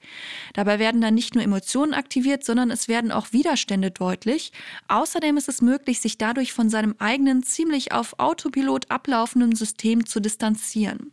Dabei 0.55 0.79
werden 0.79 1.01
dann 1.01 1.15
nicht 1.15 1.35
nur 1.35 1.45
Emotionen 1.45 1.95
aktiviert, 1.95 2.45
sondern 2.45 2.71
es 2.71 2.89
werden 2.89 3.13
auch 3.13 3.33
Widerstände 3.33 3.91
deutlich. 3.91 4.53
Außerdem 4.89 5.37
ist 5.37 5.49
es 5.49 5.63
möglich, 5.63 6.01
sich 6.01 6.19
dadurch 6.19 6.53
von 6.53 6.69
seinem 6.71 6.95
eigenen 6.99 7.43
ziemlich 7.43 7.76
ziemlich 7.77 7.93
auf 7.93 8.19
Autopilot 8.19 8.91
ablaufenden 8.91 9.55
System 9.55 10.07
zu 10.07 10.21
distanzieren. 10.21 11.13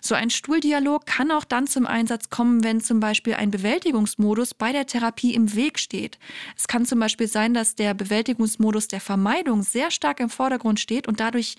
So 0.00 0.14
ein 0.14 0.30
Stuhldialog 0.30 1.04
kann 1.04 1.30
auch 1.30 1.44
dann 1.44 1.66
zum 1.66 1.86
Einsatz 1.86 2.30
kommen, 2.30 2.64
wenn 2.64 2.80
zum 2.80 2.98
Beispiel 2.98 3.34
ein 3.34 3.50
Bewältigungsmodus 3.50 4.54
bei 4.54 4.72
der 4.72 4.86
Therapie 4.86 5.34
im 5.34 5.54
Weg 5.54 5.78
steht. 5.78 6.18
Es 6.56 6.66
kann 6.66 6.86
zum 6.86 6.98
Beispiel 6.98 7.28
sein, 7.28 7.52
dass 7.52 7.74
der 7.74 7.92
Bewältigungsmodus 7.94 8.88
der 8.88 9.00
Vermeidung 9.00 9.62
sehr 9.62 9.90
stark 9.90 10.20
im 10.20 10.30
Vordergrund 10.30 10.80
steht 10.80 11.06
und 11.06 11.20
dadurch 11.20 11.56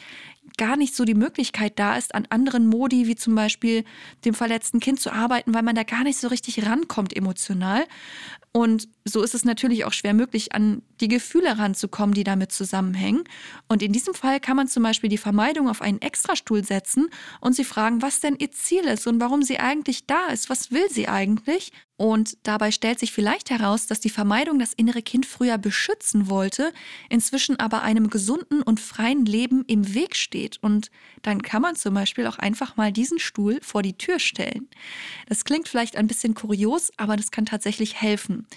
gar 0.58 0.78
nicht 0.78 0.96
so 0.96 1.06
die 1.06 1.14
Möglichkeit 1.14 1.80
da 1.80 1.98
ist, 1.98 2.16
an 2.16 2.28
anderen 2.30 2.68
Modi 2.68 3.08
wie 3.08 3.16
zum 3.16 3.36
Beispiel 3.36 3.84
dem 4.26 4.34
verletzten 4.34 4.80
Kind 4.80 5.00
zu 5.00 5.12
arbeiten, 5.12 5.54
weil 5.54 5.64
man 5.64 5.76
da 5.76 5.84
gar 5.84 6.04
nicht 6.04 6.18
so 6.18 6.28
richtig 6.28 6.66
rankommt 6.66 7.16
emotional. 7.16 7.86
Und 8.52 8.88
so 9.04 9.24
ist 9.24 9.34
es 9.34 9.46
natürlich 9.46 9.84
auch 9.84 9.94
schwer 9.94 10.14
möglich, 10.14 10.54
an 10.54 10.84
die 11.02 11.08
Gefühle 11.08 11.58
ranzukommen, 11.58 12.14
die 12.14 12.24
damit 12.24 12.52
zusammenhängen. 12.52 13.24
Und 13.68 13.82
in 13.82 13.92
diesem 13.92 14.14
Fall 14.14 14.40
kann 14.40 14.56
man 14.56 14.68
zum 14.68 14.84
Beispiel 14.84 15.10
die 15.10 15.18
Vermeidung 15.18 15.68
auf 15.68 15.82
einen 15.82 16.02
Extrastuhl 16.02 16.64
setzen 16.64 17.10
und 17.42 17.54
sie 17.54 17.64
fragen, 17.64 18.04
was 18.04 18.20
denn 18.20 18.36
ihr 18.38 18.52
Ziel 18.52 18.84
ist 18.84 19.08
und 19.08 19.20
warum 19.20 19.42
sie 19.42 19.60
eigentlich 19.60 20.06
da 20.06 20.28
ist. 20.28 20.52
Was 20.52 20.72
will 20.72 20.88
sie 20.90 21.08
eigentlich? 21.08 21.72
Und 21.96 22.38
dabei 22.44 22.72
stellt 22.72 23.00
sich 23.00 23.12
vielleicht 23.12 23.52
heraus, 23.52 23.86
dass 23.86 24.00
die 24.00 24.10
Vermeidung 24.10 24.58
das 24.58 24.74
innere 24.74 25.04
Kind 25.04 25.28
früher 25.28 25.60
beschützen 25.60 26.28
wollte, 26.28 26.74
inzwischen 27.08 27.60
aber 27.60 27.84
einem 27.84 28.10
gesunden 28.10 28.64
und 28.64 28.80
freien 28.80 29.26
Leben 29.26 29.64
im 29.68 29.94
Weg 29.94 30.16
steht. 30.16 30.58
Und 30.62 30.90
dann 31.22 31.44
kann 31.44 31.62
man 31.62 31.76
zum 31.76 31.94
Beispiel 31.94 32.26
auch 32.26 32.40
einfach 32.40 32.78
mal 32.78 32.92
diesen 32.92 33.20
Stuhl 33.20 33.60
vor 33.62 33.84
die 33.84 33.96
Tür 33.96 34.18
stellen. 34.18 34.68
Das 35.30 35.46
klingt 35.46 35.68
vielleicht 35.68 35.96
ein 35.96 36.08
bisschen 36.08 36.34
kurios, 36.34 36.92
aber 36.98 37.16
das 37.16 37.30
kann 37.30 37.46
tatsächlich 37.46 38.02
helfen. 38.02 38.48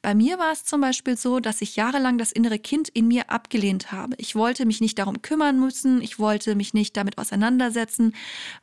Bei 0.00 0.14
mir 0.14 0.38
war 0.38 0.52
es 0.52 0.64
zum 0.64 0.80
Beispiel 0.80 1.18
so, 1.18 1.38
dass 1.38 1.60
ich 1.60 1.76
jahrelang 1.76 2.16
das 2.16 2.32
innere 2.32 2.58
Kind 2.58 2.88
in 2.88 3.08
mir 3.08 3.28
abgelehnt 3.30 3.92
habe. 3.92 4.16
Ich 4.18 4.34
wollte 4.34 4.64
mich 4.64 4.80
nicht 4.80 4.98
darum 4.98 5.20
kümmern 5.20 5.60
müssen, 5.60 6.00
ich 6.00 6.18
wollte 6.18 6.54
mich 6.54 6.72
nicht 6.72 6.96
damit 6.96 7.18
auseinandersetzen, 7.18 8.14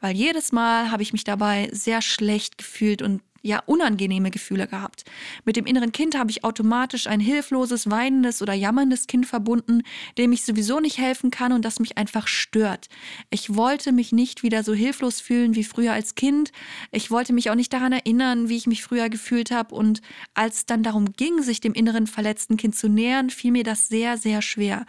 weil 0.01 0.15
jedes 0.15 0.51
Mal 0.51 0.89
habe 0.89 1.03
ich 1.03 1.13
mich 1.13 1.23
dabei 1.23 1.69
sehr 1.71 2.01
schlecht 2.01 2.57
gefühlt 2.57 3.03
und 3.03 3.21
ja 3.43 3.61
unangenehme 3.65 4.31
Gefühle 4.31 4.67
gehabt. 4.67 5.03
Mit 5.45 5.57
dem 5.57 5.65
inneren 5.65 5.91
Kind 5.91 6.17
habe 6.17 6.31
ich 6.31 6.43
automatisch 6.43 7.07
ein 7.07 7.19
hilfloses, 7.19 7.89
weinendes 7.91 8.41
oder 8.41 8.53
jammerndes 8.53 9.05
Kind 9.05 9.27
verbunden, 9.27 9.83
dem 10.17 10.31
ich 10.31 10.45
sowieso 10.45 10.79
nicht 10.79 10.97
helfen 10.97 11.29
kann 11.29 11.51
und 11.51 11.63
das 11.63 11.79
mich 11.79 11.97
einfach 11.97 12.27
stört. 12.27 12.87
Ich 13.29 13.55
wollte 13.55 13.91
mich 13.91 14.13
nicht 14.13 14.43
wieder 14.43 14.63
so 14.63 14.73
hilflos 14.73 15.19
fühlen 15.19 15.55
wie 15.55 15.65
früher 15.65 15.91
als 15.91 16.15
Kind. 16.15 16.51
Ich 16.91 17.11
wollte 17.11 17.33
mich 17.33 17.51
auch 17.51 17.55
nicht 17.55 17.73
daran 17.73 17.91
erinnern, 17.91 18.47
wie 18.47 18.57
ich 18.57 18.65
mich 18.65 18.81
früher 18.81 19.09
gefühlt 19.09 19.51
habe 19.51 19.75
und 19.75 20.01
als 20.33 20.57
es 20.59 20.65
dann 20.65 20.81
darum 20.81 21.11
ging, 21.13 21.41
sich 21.41 21.59
dem 21.59 21.73
inneren 21.73 22.07
verletzten 22.07 22.55
Kind 22.55 22.75
zu 22.75 22.87
nähern, 22.87 23.29
fiel 23.29 23.51
mir 23.51 23.63
das 23.63 23.89
sehr, 23.89 24.17
sehr 24.17 24.41
schwer. 24.41 24.85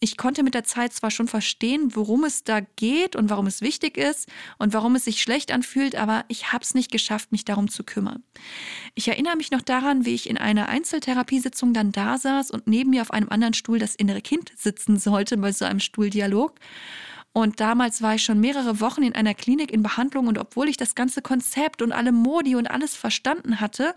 Ich 0.00 0.16
konnte 0.16 0.42
mit 0.42 0.54
der 0.54 0.64
Zeit 0.64 0.94
zwar 0.94 1.10
schon 1.10 1.28
verstehen, 1.28 1.94
worum 1.94 2.24
es 2.24 2.42
da 2.42 2.60
geht 2.60 3.16
und 3.16 3.28
warum 3.28 3.46
es 3.46 3.60
wichtig 3.60 3.98
ist 3.98 4.28
und 4.58 4.72
warum 4.72 4.96
es 4.96 5.04
sich 5.04 5.20
schlecht 5.20 5.52
anfühlt, 5.52 5.94
aber 5.94 6.24
ich 6.28 6.52
habe 6.52 6.64
es 6.64 6.74
nicht 6.74 6.90
geschafft, 6.90 7.32
mich 7.32 7.44
darum 7.44 7.68
zu 7.68 7.84
kümmern. 7.84 8.22
Ich 8.94 9.08
erinnere 9.08 9.36
mich 9.36 9.50
noch 9.50 9.60
daran, 9.60 10.06
wie 10.06 10.14
ich 10.14 10.28
in 10.28 10.38
einer 10.38 10.70
Einzeltherapiesitzung 10.70 11.74
dann 11.74 11.92
da 11.92 12.16
saß 12.16 12.50
und 12.50 12.66
neben 12.66 12.90
mir 12.90 13.02
auf 13.02 13.10
einem 13.10 13.28
anderen 13.28 13.52
Stuhl 13.52 13.78
das 13.78 13.94
innere 13.94 14.22
Kind 14.22 14.52
sitzen 14.56 14.98
sollte 14.98 15.36
bei 15.36 15.52
so 15.52 15.66
einem 15.66 15.80
Stuhldialog. 15.80 16.58
Und 17.32 17.60
damals 17.60 18.02
war 18.02 18.14
ich 18.14 18.24
schon 18.24 18.40
mehrere 18.40 18.80
Wochen 18.80 19.02
in 19.02 19.14
einer 19.14 19.34
Klinik 19.34 19.70
in 19.70 19.82
Behandlung 19.82 20.26
und 20.26 20.38
obwohl 20.38 20.68
ich 20.68 20.78
das 20.78 20.94
ganze 20.94 21.20
Konzept 21.22 21.82
und 21.82 21.92
alle 21.92 22.10
Modi 22.10 22.56
und 22.56 22.68
alles 22.68 22.96
verstanden 22.96 23.60
hatte, 23.60 23.94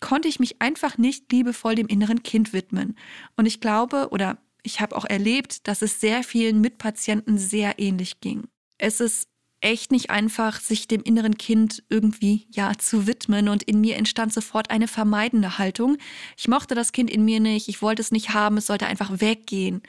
konnte 0.00 0.28
ich 0.28 0.40
mich 0.40 0.60
einfach 0.60 0.98
nicht 0.98 1.30
liebevoll 1.32 1.76
dem 1.76 1.86
inneren 1.86 2.22
Kind 2.22 2.52
widmen. 2.52 2.96
Und 3.36 3.46
ich 3.46 3.60
glaube 3.60 4.08
oder 4.10 4.38
ich 4.66 4.80
habe 4.80 4.96
auch 4.96 5.04
erlebt, 5.04 5.66
dass 5.68 5.80
es 5.80 6.00
sehr 6.00 6.22
vielen 6.22 6.60
Mitpatienten 6.60 7.38
sehr 7.38 7.78
ähnlich 7.78 8.20
ging. 8.20 8.48
Es 8.78 9.00
ist 9.00 9.28
echt 9.60 9.90
nicht 9.90 10.10
einfach, 10.10 10.60
sich 10.60 10.86
dem 10.86 11.02
inneren 11.02 11.38
Kind 11.38 11.82
irgendwie 11.88 12.46
ja 12.50 12.72
zu 12.76 13.06
widmen 13.06 13.48
und 13.48 13.62
in 13.62 13.80
mir 13.80 13.96
entstand 13.96 14.32
sofort 14.32 14.70
eine 14.70 14.86
vermeidende 14.86 15.56
Haltung. 15.58 15.96
Ich 16.36 16.46
mochte 16.46 16.74
das 16.74 16.92
Kind 16.92 17.10
in 17.10 17.24
mir 17.24 17.40
nicht, 17.40 17.68
ich 17.68 17.80
wollte 17.80 18.02
es 18.02 18.10
nicht 18.10 18.34
haben, 18.34 18.58
es 18.58 18.66
sollte 18.66 18.86
einfach 18.86 19.20
weggehen. 19.20 19.82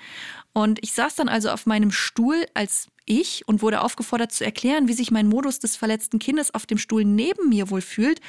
Und 0.53 0.79
ich 0.81 0.93
saß 0.93 1.15
dann 1.15 1.27
also 1.27 1.49
auf 1.49 1.65
meinem 1.65 1.91
Stuhl 1.91 2.45
als 2.53 2.87
ich 3.05 3.47
und 3.47 3.61
wurde 3.61 3.81
aufgefordert 3.81 4.31
zu 4.31 4.45
erklären, 4.45 4.87
wie 4.87 4.93
sich 4.93 5.11
mein 5.11 5.27
Modus 5.27 5.59
des 5.59 5.75
verletzten 5.75 6.19
Kindes 6.19 6.53
auf 6.53 6.65
dem 6.65 6.77
Stuhl 6.77 7.03
neben 7.03 7.49
mir 7.49 7.69
wohl 7.69 7.81
fühlt. 7.81 8.19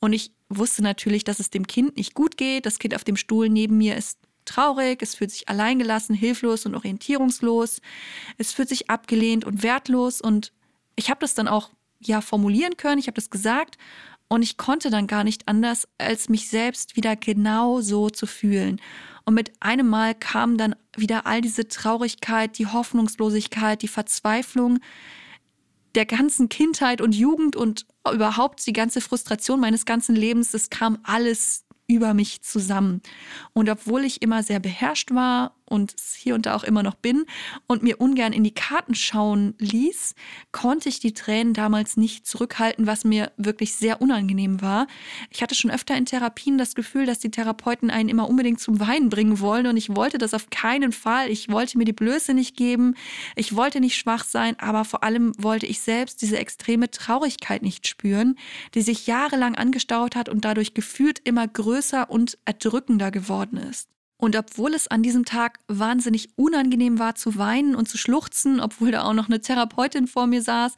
Und 0.00 0.12
ich 0.12 0.32
wusste 0.48 0.82
natürlich, 0.82 1.24
dass 1.24 1.40
es 1.40 1.50
dem 1.50 1.66
Kind 1.66 1.96
nicht 1.96 2.14
gut 2.14 2.36
geht. 2.36 2.66
Das 2.66 2.78
Kind 2.78 2.94
auf 2.94 3.04
dem 3.04 3.16
Stuhl 3.16 3.48
neben 3.48 3.78
mir 3.78 3.96
ist 3.96 4.18
traurig, 4.46 5.02
es 5.02 5.14
fühlt 5.14 5.30
sich 5.30 5.48
alleingelassen, 5.48 6.14
hilflos 6.14 6.66
und 6.66 6.74
orientierungslos. 6.74 7.80
Es 8.38 8.52
fühlt 8.52 8.68
sich 8.68 8.88
abgelehnt 8.90 9.44
und 9.44 9.62
wertlos. 9.62 10.20
Und 10.20 10.52
ich 10.96 11.10
habe 11.10 11.20
das 11.20 11.34
dann 11.34 11.48
auch 11.48 11.70
ja 11.98 12.20
formulieren 12.20 12.76
können, 12.76 12.98
ich 12.98 13.06
habe 13.06 13.14
das 13.14 13.30
gesagt 13.30 13.76
und 14.28 14.42
ich 14.42 14.56
konnte 14.56 14.90
dann 14.90 15.06
gar 15.06 15.24
nicht 15.24 15.48
anders, 15.48 15.88
als 15.98 16.28
mich 16.28 16.48
selbst 16.48 16.96
wieder 16.96 17.16
genau 17.16 17.80
so 17.80 18.10
zu 18.10 18.26
fühlen. 18.26 18.80
Und 19.24 19.34
mit 19.34 19.52
einem 19.60 19.88
Mal 19.88 20.14
kam 20.14 20.56
dann 20.56 20.76
wieder 20.96 21.26
all 21.26 21.40
diese 21.40 21.68
Traurigkeit, 21.68 22.58
die 22.58 22.66
Hoffnungslosigkeit, 22.66 23.82
die 23.82 23.88
Verzweiflung 23.88 24.78
der 25.96 26.06
ganzen 26.06 26.48
Kindheit 26.48 27.00
und 27.00 27.14
Jugend 27.14 27.56
und 27.56 27.86
überhaupt 28.12 28.64
die 28.66 28.72
ganze 28.72 29.00
Frustration 29.00 29.58
meines 29.58 29.84
ganzen 29.86 30.14
Lebens, 30.14 30.52
das 30.52 30.70
kam 30.70 30.98
alles 31.02 31.64
über 31.88 32.14
mich 32.14 32.42
zusammen. 32.42 33.02
Und 33.52 33.68
obwohl 33.68 34.04
ich 34.04 34.22
immer 34.22 34.42
sehr 34.42 34.60
beherrscht 34.60 35.12
war 35.12 35.55
und 35.68 35.94
hier 36.16 36.34
und 36.34 36.46
da 36.46 36.54
auch 36.54 36.64
immer 36.64 36.82
noch 36.82 36.94
bin 36.94 37.24
und 37.66 37.82
mir 37.82 38.00
ungern 38.00 38.32
in 38.32 38.44
die 38.44 38.54
Karten 38.54 38.94
schauen 38.94 39.54
ließ, 39.58 40.14
konnte 40.52 40.88
ich 40.88 41.00
die 41.00 41.12
Tränen 41.12 41.54
damals 41.54 41.96
nicht 41.96 42.26
zurückhalten, 42.26 42.86
was 42.86 43.04
mir 43.04 43.32
wirklich 43.36 43.74
sehr 43.74 44.00
unangenehm 44.00 44.62
war. 44.62 44.86
Ich 45.30 45.42
hatte 45.42 45.54
schon 45.54 45.70
öfter 45.70 45.96
in 45.96 46.06
Therapien 46.06 46.58
das 46.58 46.74
Gefühl, 46.74 47.06
dass 47.06 47.18
die 47.18 47.30
Therapeuten 47.30 47.90
einen 47.90 48.08
immer 48.08 48.28
unbedingt 48.28 48.60
zum 48.60 48.80
Weinen 48.80 49.08
bringen 49.08 49.40
wollen 49.40 49.66
und 49.66 49.76
ich 49.76 49.94
wollte 49.94 50.18
das 50.18 50.34
auf 50.34 50.50
keinen 50.50 50.92
Fall. 50.92 51.30
Ich 51.30 51.48
wollte 51.50 51.78
mir 51.78 51.84
die 51.84 51.92
Blöße 51.92 52.32
nicht 52.34 52.56
geben, 52.56 52.94
ich 53.34 53.56
wollte 53.56 53.80
nicht 53.80 53.96
schwach 53.96 54.24
sein, 54.24 54.58
aber 54.58 54.84
vor 54.84 55.02
allem 55.02 55.32
wollte 55.38 55.66
ich 55.66 55.80
selbst 55.80 56.22
diese 56.22 56.38
extreme 56.38 56.90
Traurigkeit 56.90 57.62
nicht 57.62 57.86
spüren, 57.86 58.38
die 58.74 58.82
sich 58.82 59.06
jahrelang 59.06 59.54
angestaut 59.56 60.16
hat 60.16 60.28
und 60.28 60.44
dadurch 60.44 60.74
gefühlt 60.74 61.20
immer 61.24 61.46
größer 61.46 62.08
und 62.08 62.38
erdrückender 62.44 63.10
geworden 63.10 63.56
ist. 63.56 63.95
Und 64.18 64.34
obwohl 64.34 64.72
es 64.72 64.88
an 64.88 65.02
diesem 65.02 65.26
Tag 65.26 65.58
wahnsinnig 65.68 66.30
unangenehm 66.36 66.98
war 66.98 67.16
zu 67.16 67.36
weinen 67.36 67.74
und 67.74 67.86
zu 67.86 67.98
schluchzen, 67.98 68.60
obwohl 68.60 68.90
da 68.90 69.02
auch 69.02 69.12
noch 69.12 69.28
eine 69.28 69.42
Therapeutin 69.42 70.06
vor 70.06 70.26
mir 70.26 70.40
saß, 70.40 70.74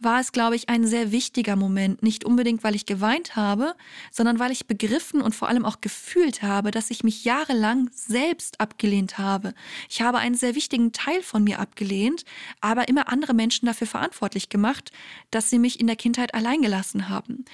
war 0.00 0.18
es, 0.18 0.32
glaube 0.32 0.56
ich, 0.56 0.68
ein 0.68 0.84
sehr 0.84 1.12
wichtiger 1.12 1.54
Moment. 1.54 2.02
Nicht 2.02 2.24
unbedingt, 2.24 2.64
weil 2.64 2.74
ich 2.74 2.86
geweint 2.86 3.36
habe, 3.36 3.76
sondern 4.10 4.40
weil 4.40 4.50
ich 4.50 4.66
begriffen 4.66 5.22
und 5.22 5.36
vor 5.36 5.48
allem 5.48 5.64
auch 5.64 5.80
gefühlt 5.80 6.42
habe, 6.42 6.72
dass 6.72 6.90
ich 6.90 7.04
mich 7.04 7.24
jahrelang 7.24 7.88
selbst 7.92 8.60
abgelehnt 8.60 9.18
habe. 9.18 9.54
Ich 9.88 10.02
habe 10.02 10.18
einen 10.18 10.34
sehr 10.34 10.56
wichtigen 10.56 10.90
Teil 10.90 11.22
von 11.22 11.44
mir 11.44 11.60
abgelehnt, 11.60 12.24
aber 12.60 12.88
immer 12.88 13.08
andere 13.08 13.34
Menschen 13.34 13.66
dafür 13.66 13.86
verantwortlich 13.86 14.48
gemacht, 14.48 14.90
dass 15.30 15.48
sie 15.48 15.60
mich 15.60 15.78
in 15.78 15.86
der 15.86 15.96
Kindheit 15.96 16.34
allein 16.34 16.60
gelassen 16.60 17.08
haben. 17.08 17.44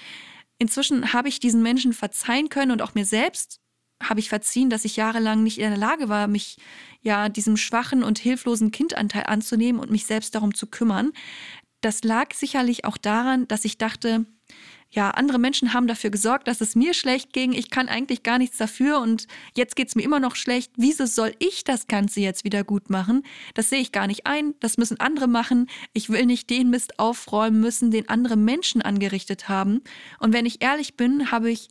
Inzwischen 0.59 1.13
habe 1.13 1.29
ich 1.29 1.41
diesen 1.41 1.63
Menschen 1.63 1.93
verzeihen 1.93 2.49
können 2.49 2.73
und 2.73 2.81
auch 2.81 2.95
mir 2.95 3.05
selbst 3.05 3.61
habe 4.03 4.21
ich 4.21 4.29
verziehen, 4.29 4.71
dass 4.71 4.85
ich 4.85 4.97
jahrelang 4.97 5.43
nicht 5.43 5.59
in 5.59 5.71
der 5.71 5.79
Lage 5.79 6.09
war, 6.09 6.29
mich 6.29 6.59
ja 7.03 7.29
diesem 7.29 7.57
schwachen 7.57 8.03
und 8.03 8.19
hilflosen 8.19 8.71
Kindanteil 8.71 9.25
anzunehmen 9.25 9.81
und 9.81 9.91
mich 9.91 10.07
selbst 10.07 10.35
darum 10.35 10.55
zu 10.55 10.67
kümmern. 10.67 11.13
Das 11.81 12.05
lag 12.05 12.35
sicherlich 12.35 12.85
auch 12.85 12.97
daran, 12.97 13.49
dass 13.49 13.65
ich 13.65 13.79
dachte, 13.79 14.27
ja, 14.91 15.11
andere 15.11 15.39
Menschen 15.39 15.73
haben 15.73 15.89
dafür 15.89 16.11
gesorgt, 16.11 16.47
dass 16.47 16.61
es 16.61 16.77
mir 16.77 16.95
schlecht 16.95 17.33
ging. 17.33 17.53
Ich 17.53 17.71
kann 17.71 17.89
eigentlich 17.89 18.23
gar 18.23 18.39
nichts 18.39 18.57
dafür 18.57 19.01
und 19.01 19.27
jetzt 19.55 19.77
geht 19.77 19.89
es 19.89 19.97
mir 19.97 20.03
immer 20.03 20.21
noch 20.21 20.37
schlecht. 20.37 20.73
Wieso 20.77 21.07
soll 21.07 21.33
ich 21.39 21.65
das 21.65 21.87
Ganze 21.87 22.21
jetzt 22.21 22.45
wieder 22.45 22.65
gut 22.65 22.89
machen? 22.89 23.23
Das 23.55 23.69
sehe 23.69 23.81
ich 23.81 23.93
gar 23.93 24.07
nicht 24.07 24.27
ein. 24.27 24.55
Das 24.61 24.79
müssen 24.79 25.01
andere 25.01 25.27
machen. 25.27 25.69
Ich 25.93 26.09
will 26.09 26.25
nicht 26.25 26.51
den 26.51 26.71
Mist 26.71 26.99
aufräumen 26.99 27.61
müssen, 27.61 27.91
den 27.91 28.09
andere 28.09 28.37
Menschen 28.37 28.81
angerichtet 28.81 29.49
haben. 29.49 29.83
Und 30.19 30.33
wenn 30.33 30.47
ich 30.47 30.63
ehrlich 30.63 30.97
bin, 30.97 31.31
habe 31.31 31.51
ich 31.51 31.69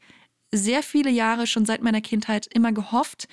sehr 0.54 0.84
viele 0.84 1.10
Jahre 1.10 1.48
schon 1.48 1.66
seit 1.66 1.82
meiner 1.82 2.02
Kindheit 2.02 2.48
immer 2.48 2.72
gehofft, 2.72 3.28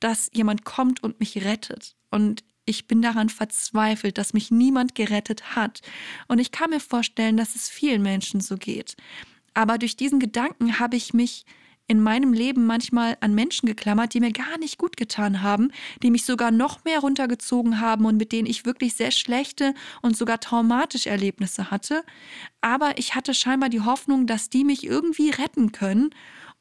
dass 0.00 0.30
jemand 0.32 0.64
kommt 0.64 1.02
und 1.02 1.20
mich 1.20 1.44
rettet. 1.44 1.96
Und 2.10 2.44
ich 2.66 2.88
bin 2.88 3.00
daran 3.00 3.28
verzweifelt, 3.28 4.18
dass 4.18 4.34
mich 4.34 4.50
niemand 4.50 4.94
gerettet 4.94 5.56
hat. 5.56 5.80
Und 6.28 6.38
ich 6.38 6.50
kann 6.50 6.70
mir 6.70 6.80
vorstellen, 6.80 7.36
dass 7.36 7.54
es 7.54 7.68
vielen 7.68 8.02
Menschen 8.02 8.40
so 8.40 8.56
geht. 8.56 8.96
Aber 9.54 9.78
durch 9.78 9.96
diesen 9.96 10.20
Gedanken 10.20 10.78
habe 10.78 10.96
ich 10.96 11.14
mich 11.14 11.46
in 11.88 12.02
meinem 12.02 12.32
Leben 12.32 12.66
manchmal 12.66 13.16
an 13.20 13.34
Menschen 13.34 13.66
geklammert, 13.66 14.12
die 14.12 14.20
mir 14.20 14.32
gar 14.32 14.58
nicht 14.58 14.76
gut 14.76 14.96
getan 14.96 15.42
haben, 15.42 15.70
die 16.02 16.10
mich 16.10 16.24
sogar 16.24 16.50
noch 16.50 16.84
mehr 16.84 16.98
runtergezogen 16.98 17.80
haben 17.80 18.06
und 18.06 18.16
mit 18.16 18.32
denen 18.32 18.48
ich 18.48 18.66
wirklich 18.66 18.94
sehr 18.94 19.12
schlechte 19.12 19.72
und 20.02 20.16
sogar 20.16 20.40
traumatische 20.40 21.10
Erlebnisse 21.10 21.70
hatte. 21.70 22.02
Aber 22.60 22.98
ich 22.98 23.14
hatte 23.14 23.34
scheinbar 23.34 23.68
die 23.68 23.82
Hoffnung, 23.82 24.26
dass 24.26 24.50
die 24.50 24.64
mich 24.64 24.84
irgendwie 24.84 25.30
retten 25.30 25.70
können 25.70 26.10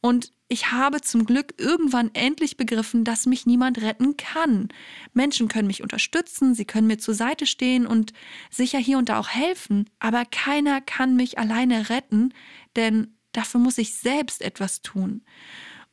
und 0.05 0.31
ich 0.47 0.71
habe 0.71 1.01
zum 1.01 1.25
Glück 1.25 1.55
irgendwann 1.57 2.11
endlich 2.13 2.57
begriffen, 2.57 3.03
dass 3.03 3.25
mich 3.25 3.47
niemand 3.47 3.81
retten 3.81 4.15
kann. 4.17 4.69
Menschen 5.13 5.47
können 5.47 5.65
mich 5.65 5.81
unterstützen, 5.81 6.53
sie 6.53 6.65
können 6.65 6.85
mir 6.85 6.99
zur 6.99 7.15
Seite 7.15 7.47
stehen 7.47 7.87
und 7.87 8.13
sicher 8.51 8.77
hier 8.77 8.99
und 8.99 9.09
da 9.09 9.17
auch 9.17 9.29
helfen, 9.29 9.89
aber 9.97 10.23
keiner 10.25 10.79
kann 10.79 11.15
mich 11.15 11.39
alleine 11.39 11.89
retten, 11.89 12.35
denn 12.75 13.15
dafür 13.31 13.59
muss 13.59 13.79
ich 13.79 13.95
selbst 13.95 14.43
etwas 14.43 14.83
tun. 14.83 15.23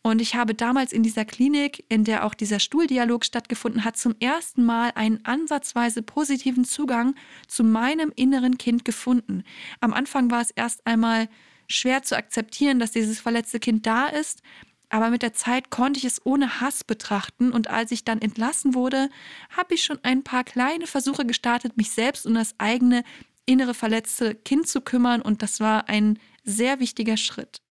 Und 0.03 0.21
ich 0.21 0.35
habe 0.35 0.55
damals 0.55 0.93
in 0.93 1.03
dieser 1.03 1.25
Klinik, 1.25 1.87
in 1.89 2.05
der 2.05 2.27
auch 2.27 2.35
dieser 2.35 2.61
Stuhldialog 2.61 3.25
stattgefunden 3.25 3.83
hat, 3.83 3.97
zum 3.97 4.15
ersten 4.21 4.63
Mal 4.63 4.91
einen 4.95 5.25
ansatzweise 5.25 6.03
positiven 6.03 6.67
Zugang 6.67 7.15
zu 7.49 7.65
meinem 7.65 8.13
inneren 8.15 8.59
Kind 8.59 8.85
gefunden. 8.85 9.43
Am 9.81 9.95
Anfang 9.95 10.31
war 10.31 10.43
es 10.43 10.51
erst 10.51 10.87
einmal 10.87 11.31
schwer 11.69 12.03
zu 12.03 12.17
akzeptieren, 12.17 12.79
dass 12.79 12.93
dieses 12.93 13.21
verletzte 13.21 13.61
Kind 13.61 13.87
da 13.87 14.07
ist. 14.07 14.43
Aber 14.89 15.09
mit 15.09 15.23
der 15.23 15.33
Zeit 15.33 15.71
konnte 15.71 15.99
ich 15.99 16.05
es 16.05 16.25
ohne 16.27 16.61
Hass 16.61 16.85
betrachten 16.85 17.51
und 17.51 17.69
als 17.69 17.93
ich 17.93 18.05
dann 18.05 18.21
entlassen 18.21 18.75
wurde, 18.75 19.09
habe 19.57 19.75
ich 19.75 19.85
schon 19.85 19.99
ein 20.03 20.23
paar 20.23 20.45
kleine 20.45 20.87
Versuche 20.87 21.25
gestartet, 21.25 21.79
mich 21.79 21.91
selbst 21.91 22.27
um 22.27 22.35
das 22.35 22.55
eigene 22.59 23.03
innere 23.47 23.73
verletzte 23.73 24.35
Kind 24.35 24.69
zu 24.69 24.83
kümmern 24.83 25.23
und 25.23 25.43
das 25.43 25.61
war 25.61 25.89
ein 25.89 26.19
sehr 26.45 26.79
wichtiger 26.79 27.17
Schritt. 27.17 27.63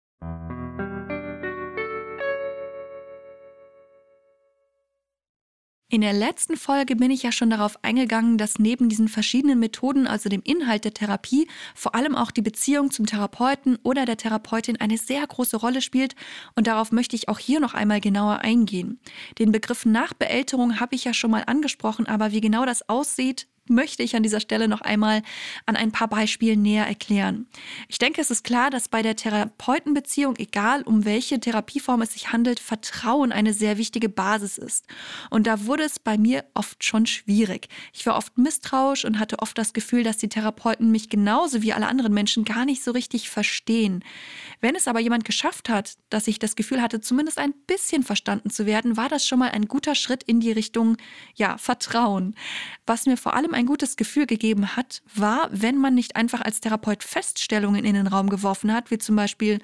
In 5.92 6.02
der 6.02 6.12
letzten 6.12 6.56
Folge 6.56 6.94
bin 6.94 7.10
ich 7.10 7.24
ja 7.24 7.32
schon 7.32 7.50
darauf 7.50 7.82
eingegangen, 7.82 8.38
dass 8.38 8.60
neben 8.60 8.88
diesen 8.88 9.08
verschiedenen 9.08 9.58
Methoden, 9.58 10.06
also 10.06 10.28
dem 10.28 10.40
Inhalt 10.40 10.84
der 10.84 10.94
Therapie, 10.94 11.48
vor 11.74 11.96
allem 11.96 12.14
auch 12.14 12.30
die 12.30 12.42
Beziehung 12.42 12.92
zum 12.92 13.06
Therapeuten 13.06 13.76
oder 13.82 14.04
der 14.04 14.16
Therapeutin 14.16 14.76
eine 14.76 14.98
sehr 14.98 15.26
große 15.26 15.56
Rolle 15.56 15.82
spielt 15.82 16.14
und 16.54 16.68
darauf 16.68 16.92
möchte 16.92 17.16
ich 17.16 17.28
auch 17.28 17.40
hier 17.40 17.58
noch 17.58 17.74
einmal 17.74 18.00
genauer 18.00 18.38
eingehen. 18.38 19.00
Den 19.40 19.50
Begriff 19.50 19.84
Nachbeälterung 19.84 20.78
habe 20.78 20.94
ich 20.94 21.02
ja 21.02 21.12
schon 21.12 21.32
mal 21.32 21.42
angesprochen, 21.48 22.06
aber 22.06 22.30
wie 22.30 22.40
genau 22.40 22.64
das 22.64 22.88
aussieht, 22.88 23.48
möchte 23.70 24.02
ich 24.02 24.16
an 24.16 24.22
dieser 24.22 24.40
Stelle 24.40 24.68
noch 24.68 24.80
einmal 24.80 25.22
an 25.66 25.76
ein 25.76 25.92
paar 25.92 26.08
Beispielen 26.08 26.60
näher 26.60 26.86
erklären. 26.86 27.46
Ich 27.88 27.98
denke, 27.98 28.20
es 28.20 28.30
ist 28.30 28.44
klar, 28.44 28.70
dass 28.70 28.88
bei 28.88 29.02
der 29.02 29.16
Therapeutenbeziehung, 29.16 30.36
egal 30.36 30.82
um 30.82 31.04
welche 31.04 31.40
Therapieform 31.40 32.02
es 32.02 32.12
sich 32.12 32.32
handelt, 32.32 32.60
Vertrauen 32.60 33.32
eine 33.32 33.54
sehr 33.54 33.78
wichtige 33.78 34.08
Basis 34.08 34.58
ist. 34.58 34.86
Und 35.30 35.46
da 35.46 35.66
wurde 35.66 35.84
es 35.84 35.98
bei 35.98 36.18
mir 36.18 36.44
oft 36.54 36.84
schon 36.84 37.06
schwierig. 37.06 37.68
Ich 37.92 38.04
war 38.06 38.16
oft 38.16 38.36
misstrauisch 38.36 39.04
und 39.04 39.18
hatte 39.18 39.38
oft 39.38 39.56
das 39.56 39.72
Gefühl, 39.72 40.02
dass 40.02 40.18
die 40.18 40.28
Therapeuten 40.28 40.90
mich 40.90 41.08
genauso 41.08 41.62
wie 41.62 41.72
alle 41.72 41.86
anderen 41.86 42.12
Menschen 42.12 42.44
gar 42.44 42.64
nicht 42.64 42.82
so 42.82 42.90
richtig 42.90 43.30
verstehen. 43.30 44.04
Wenn 44.60 44.76
es 44.76 44.88
aber 44.88 45.00
jemand 45.00 45.24
geschafft 45.24 45.68
hat, 45.68 45.94
dass 46.10 46.28
ich 46.28 46.38
das 46.38 46.56
Gefühl 46.56 46.82
hatte, 46.82 47.00
zumindest 47.00 47.38
ein 47.38 47.54
bisschen 47.66 48.02
verstanden 48.02 48.50
zu 48.50 48.66
werden, 48.66 48.96
war 48.96 49.08
das 49.08 49.26
schon 49.26 49.38
mal 49.38 49.50
ein 49.50 49.66
guter 49.66 49.94
Schritt 49.94 50.22
in 50.22 50.40
die 50.40 50.52
Richtung, 50.52 50.96
ja, 51.34 51.56
Vertrauen. 51.58 52.34
Was 52.86 53.06
mir 53.06 53.16
vor 53.16 53.34
allem 53.34 53.54
ein 53.54 53.59
gutes 53.66 53.96
Gefühl 53.96 54.26
gegeben 54.26 54.76
hat, 54.76 55.02
war, 55.14 55.48
wenn 55.52 55.76
man 55.76 55.94
nicht 55.94 56.16
einfach 56.16 56.40
als 56.40 56.60
Therapeut 56.60 57.02
Feststellungen 57.02 57.84
in 57.84 57.94
den 57.94 58.06
Raum 58.06 58.28
geworfen 58.28 58.72
hat, 58.72 58.90
wie 58.90 58.98
zum 58.98 59.16
Beispiel, 59.16 59.58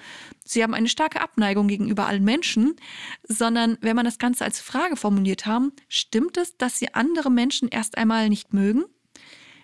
sie 0.44 0.62
haben 0.62 0.74
eine 0.74 0.88
starke 0.88 1.20
Abneigung 1.20 1.68
gegenüber 1.68 2.06
allen 2.06 2.24
Menschen, 2.24 2.76
sondern 3.22 3.78
wenn 3.80 3.96
man 3.96 4.04
das 4.04 4.18
Ganze 4.18 4.44
als 4.44 4.60
Frage 4.60 4.96
formuliert 4.96 5.46
haben, 5.46 5.72
stimmt 5.88 6.36
es, 6.36 6.56
dass 6.56 6.78
sie 6.78 6.94
andere 6.94 7.30
Menschen 7.30 7.68
erst 7.68 7.98
einmal 7.98 8.28
nicht 8.28 8.52
mögen? 8.52 8.84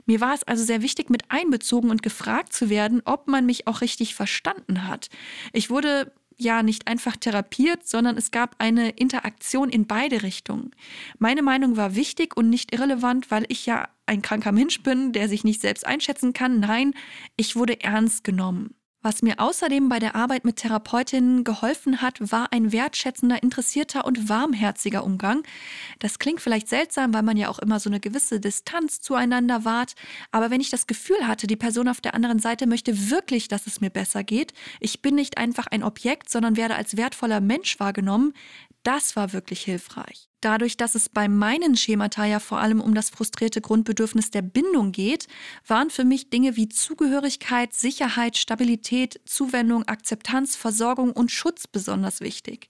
Mir 0.05 0.21
war 0.21 0.35
es 0.35 0.43
also 0.43 0.65
sehr 0.65 0.83
wichtig, 0.83 1.11
mit 1.11 1.31
einbezogen 1.31 1.91
und 1.91 2.03
gefragt 2.03 2.53
zu 2.53 2.69
werden, 2.69 3.03
ob 3.05 3.29
man 3.29 3.47
mich 3.47 3.67
auch 3.67 3.81
richtig 3.81 4.15
verstanden 4.15 4.89
hat. 4.89 5.09
Ich 5.53 5.71
wurde 5.71 6.13
ja 6.43 6.63
nicht 6.63 6.89
einfach 6.89 7.17
therapiert, 7.17 7.87
sondern 7.87 8.17
es 8.17 8.31
gab 8.31 8.57
eine 8.59 8.91
Interaktion 8.91 9.69
in 9.69 9.87
beide 9.87 10.23
Richtungen. 10.23 10.73
Meine 11.19 11.43
Meinung 11.43 11.77
war 11.77 11.95
wichtig 11.95 12.37
und 12.37 12.51
nicht 12.51 12.75
irrelevant, 12.75 13.31
weil 13.31 13.45
ich 13.49 13.67
ja 13.67 13.89
ein 14.07 14.23
kranker 14.23 14.53
Mensch 14.53 14.83
bin, 14.83 15.13
der 15.13 15.29
sich 15.29 15.45
nicht 15.45 15.61
selbst 15.61 15.87
einschätzen 15.87 16.33
kann. 16.33 16.61
Nein, 16.61 16.95
ich 17.37 17.57
wurde 17.57 17.81
ernst 17.83 18.25
genommen. 18.25 18.75
Was 19.03 19.21
mir 19.21 19.41
außerdem 19.41 19.89
bei 19.89 19.99
der 19.99 20.15
Arbeit 20.15 20.45
mit 20.45 20.57
Therapeutinnen 20.57 21.43
geholfen 21.43 22.01
hat, 22.01 22.31
war 22.31 22.53
ein 22.53 22.71
wertschätzender, 22.71 23.43
interessierter 23.43 24.05
und 24.05 24.29
warmherziger 24.29 25.03
Umgang. 25.03 25.43
Das 25.99 26.21
klingt 26.21 26.41
vielleicht 26.41 26.69
seltsam, 26.69 27.13
weil 27.13 27.25
man 27.25 27.37
ja 27.37 27.49
auch 27.49 27.59
immer 27.59 27.81
so 27.81 27.91
eine 27.91 27.99
gewisse 27.99 28.39
Distanz 28.39 29.01
zueinander 29.01 29.65
wahrt. 29.65 29.97
Aber 30.31 30.51
wenn 30.51 30.61
ich 30.61 30.71
das 30.71 30.87
Gefühl 30.87 31.27
hatte, 31.27 31.49
die 31.49 31.57
Person 31.57 31.89
auf 31.89 32.01
der 32.01 32.15
anderen 32.15 32.39
Seite 32.39 32.69
möchte 32.69 33.11
wirklich, 33.11 33.49
dass 33.49 33.67
es 33.67 33.81
mir 33.81 33.91
besser 33.91 34.23
geht, 34.23 34.55
ich 34.79 35.03
bin 35.03 35.17
nicht 35.17 35.37
einfach 35.37 35.67
ein 35.67 35.83
Objekt, 35.83 36.31
sondern 36.31 36.57
werde 36.57 36.77
als 36.77 36.97
wertvoller 36.97 37.41
Mensch 37.41 37.81
wahrgenommen, 37.81 38.35
das 38.85 39.17
war 39.17 39.33
wirklich 39.33 39.63
hilfreich. 39.63 40.32
Dadurch, 40.43 40.77
dass 40.77 40.97
es 40.97 41.09
bei 41.09 41.29
meinen 41.29 41.77
Schemata 41.77 42.25
ja 42.25 42.41
vor 42.41 42.59
allem 42.59 42.81
um 42.81 42.95
das 42.95 43.11
frustrierte 43.11 43.61
Grundbedürfnis 43.61 44.33
der 44.33 44.43
Bindung 44.43 44.91
geht, 44.91 45.29
waren 45.69 45.89
für 45.89 46.05
mich 46.05 46.31
Dinge 46.31 46.57
wie 46.57 46.69
Zugehörigkeit, 46.69 47.73
Sicherheit, 47.73 48.37
Stabilität, 48.37 49.21
Zuwendung, 49.25 49.85
Akzeptanz, 49.87 50.57
Versorgung 50.57 51.13
und 51.13 51.31
Schutz 51.31 51.69
besonders 51.69 52.21
wichtig. 52.21 52.69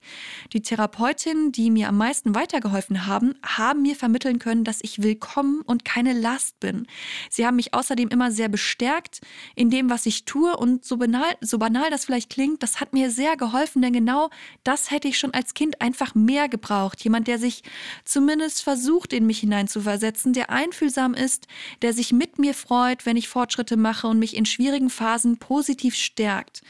Die 0.53 0.61
Therapeutinnen, 0.61 1.51
die 1.51 1.71
mir 1.71 1.89
am 1.89 1.97
meisten 1.97 2.35
weitergeholfen 2.35 3.07
haben, 3.07 3.33
haben 3.43 3.81
mir 3.81 3.95
vermitteln 3.95 4.37
können, 4.37 4.63
dass 4.63 4.77
ich 4.83 5.01
willkommen 5.01 5.61
und 5.61 5.83
keine 5.83 6.13
Last 6.13 6.59
bin. 6.59 6.85
Sie 7.31 7.47
haben 7.47 7.55
mich 7.55 7.73
außerdem 7.73 8.09
immer 8.09 8.31
sehr 8.31 8.49
bestärkt 8.49 9.21
in 9.55 9.71
dem, 9.71 9.89
was 9.89 10.05
ich 10.05 10.25
tue 10.25 10.55
und 10.55 10.85
so 10.85 10.97
banal, 10.97 11.35
so 11.41 11.57
banal 11.57 11.89
das 11.89 12.05
vielleicht 12.05 12.29
klingt, 12.29 12.61
das 12.61 12.79
hat 12.79 12.93
mir 12.93 13.09
sehr 13.09 13.35
geholfen, 13.35 13.81
denn 13.81 13.93
genau 13.93 14.29
das 14.63 14.91
hätte 14.91 15.07
ich 15.07 15.17
schon 15.17 15.33
als 15.33 15.55
Kind 15.55 15.81
einfach 15.81 16.13
mehr 16.13 16.49
gebraucht. 16.49 17.03
Jemand, 17.03 17.27
der 17.27 17.39
sich 17.39 17.62
zumindest 18.05 18.63
versucht, 18.63 19.13
in 19.13 19.25
mich 19.25 19.39
hineinzuversetzen, 19.39 20.33
der 20.33 20.49
einfühlsam 20.49 21.13
ist, 21.13 21.47
der 21.81 21.93
sich 21.93 22.11
mit 22.11 22.39
mir 22.39 22.53
freut, 22.53 23.05
wenn 23.05 23.17
ich 23.17 23.27
Fortschritte 23.27 23.77
mache 23.77 24.07
und 24.07 24.19
mich 24.19 24.35
in 24.35 24.45
schwierigen 24.45 24.89
Phasen 24.89 25.37
positiv 25.37 25.95
stärkt. 25.95 26.61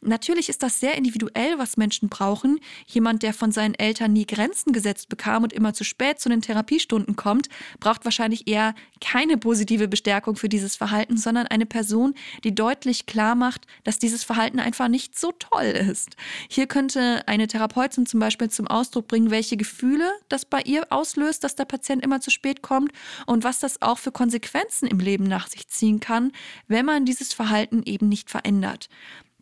Natürlich 0.00 0.48
ist 0.48 0.62
das 0.62 0.80
sehr 0.80 0.96
individuell, 0.96 1.58
was 1.58 1.76
Menschen 1.76 2.08
brauchen. 2.08 2.60
Jemand, 2.86 3.22
der 3.22 3.34
von 3.34 3.52
seinen 3.52 3.74
Eltern 3.74 4.12
nie 4.12 4.26
Grenzen 4.26 4.72
gesetzt 4.72 5.08
bekam 5.08 5.42
und 5.42 5.52
immer 5.52 5.74
zu 5.74 5.84
spät 5.84 6.20
zu 6.20 6.28
den 6.28 6.42
Therapiestunden 6.42 7.16
kommt, 7.16 7.48
braucht 7.80 8.04
wahrscheinlich 8.04 8.46
eher 8.46 8.74
keine 9.00 9.38
positive 9.38 9.88
Bestärkung 9.88 10.36
für 10.36 10.48
dieses 10.48 10.76
Verhalten, 10.76 11.16
sondern 11.16 11.46
eine 11.46 11.66
Person, 11.66 12.14
die 12.44 12.54
deutlich 12.54 13.06
klar 13.06 13.34
macht, 13.34 13.66
dass 13.84 13.98
dieses 13.98 14.24
Verhalten 14.24 14.60
einfach 14.60 14.88
nicht 14.88 15.18
so 15.18 15.32
toll 15.32 15.64
ist. 15.64 16.16
Hier 16.48 16.66
könnte 16.66 17.22
eine 17.26 17.46
Therapeutin 17.46 18.06
zum 18.06 18.20
Beispiel 18.20 18.50
zum 18.50 18.66
Ausdruck 18.66 19.08
bringen, 19.08 19.30
welche 19.30 19.56
Gefühle 19.56 20.10
das 20.28 20.35
bei 20.44 20.60
ihr 20.62 20.86
auslöst, 20.90 21.44
dass 21.44 21.56
der 21.56 21.64
Patient 21.64 22.04
immer 22.04 22.20
zu 22.20 22.30
spät 22.30 22.62
kommt 22.62 22.92
und 23.26 23.44
was 23.44 23.60
das 23.60 23.80
auch 23.82 23.98
für 23.98 24.12
Konsequenzen 24.12 24.86
im 24.86 24.98
Leben 24.98 25.24
nach 25.24 25.48
sich 25.48 25.68
ziehen 25.68 26.00
kann, 26.00 26.32
wenn 26.68 26.84
man 26.84 27.04
dieses 27.04 27.32
Verhalten 27.32 27.82
eben 27.84 28.08
nicht 28.08 28.30
verändert. 28.30 28.88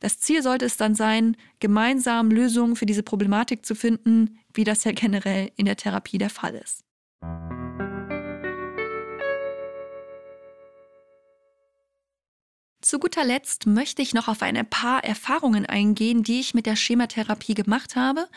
Das 0.00 0.20
Ziel 0.20 0.42
sollte 0.42 0.66
es 0.66 0.76
dann 0.76 0.94
sein, 0.94 1.36
gemeinsam 1.60 2.30
Lösungen 2.30 2.76
für 2.76 2.86
diese 2.86 3.02
Problematik 3.02 3.64
zu 3.64 3.74
finden, 3.74 4.38
wie 4.52 4.64
das 4.64 4.84
ja 4.84 4.92
generell 4.92 5.50
in 5.56 5.66
der 5.66 5.76
Therapie 5.76 6.18
der 6.18 6.30
Fall 6.30 6.54
ist. 6.54 6.84
Zu 12.84 12.98
guter 12.98 13.24
Letzt 13.24 13.64
möchte 13.64 14.02
ich 14.02 14.12
noch 14.12 14.28
auf 14.28 14.42
ein 14.42 14.62
paar 14.68 15.02
Erfahrungen 15.02 15.64
eingehen, 15.64 16.22
die 16.22 16.40
ich 16.40 16.52
mit 16.52 16.66
der 16.66 16.76
Schematherapie 16.76 17.54
gemacht 17.54 17.96
habe. 17.96 18.28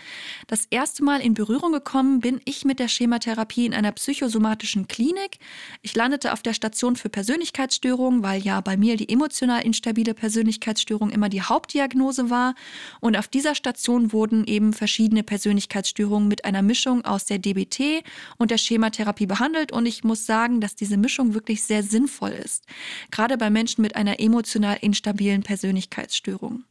Das 0.47 0.67
erste 0.69 1.03
Mal 1.03 1.19
in 1.19 1.33
Berührung 1.33 1.73
gekommen 1.73 2.21
bin 2.21 2.39
ich 2.45 2.63
mit 2.63 2.79
der 2.79 2.88
Schematherapie 2.88 3.65
in 3.65 3.73
einer 3.73 3.91
psychosomatischen 3.91 4.88
Klinik. 4.88 5.39
Ich 5.81 5.93
landete 5.97 6.31
auf 6.31 6.43
der 6.43 6.53
Station 6.53 6.95
für 6.95 7.10
Persönlichkeitsstörungen, 7.10 8.23
weil 8.23 8.41
ja 8.41 8.62
bei 8.62 8.77
mir 8.77 8.95
die 8.95 9.10
emotional 9.10 9.65
instabile 9.65 10.13
Persönlichkeitsstörung 10.13 11.10
immer 11.10 11.27
die 11.27 11.41
Hauptdiagnose 11.41 12.29
war. 12.29 12.55
Und 13.01 13.17
auf 13.17 13.27
dieser 13.27 13.53
Station 13.53 14.13
wurden 14.13 14.47
eben 14.47 14.71
verschiedene 14.71 15.23
Persönlichkeitsstörungen 15.23 16.29
mit 16.29 16.45
einer 16.45 16.62
Mischung 16.62 17.03
aus 17.03 17.25
der 17.25 17.39
DBT 17.39 18.01
und 18.38 18.51
der 18.51 18.60
Schematherapie 18.60 19.25
behandelt. 19.25 19.73
Und 19.73 19.88
ich 19.88 20.05
muss 20.05 20.25
sagen, 20.25 20.62
dass 20.62 20.73
diese 20.73 20.95
Mischung 20.95 21.33
wirklich 21.33 21.63
sehr 21.63 21.83
sinnvoll 21.83 22.31
ist. 22.31 22.63
Gerade 23.12 23.38
bei 23.38 23.49
Menschen 23.49 23.81
mit 23.81 23.97
einer 23.97 24.21
emotional 24.21 24.37
emotional 24.38 24.78
instabilen 24.82 25.41
Persönlichkeitsstörungen. 25.41 26.63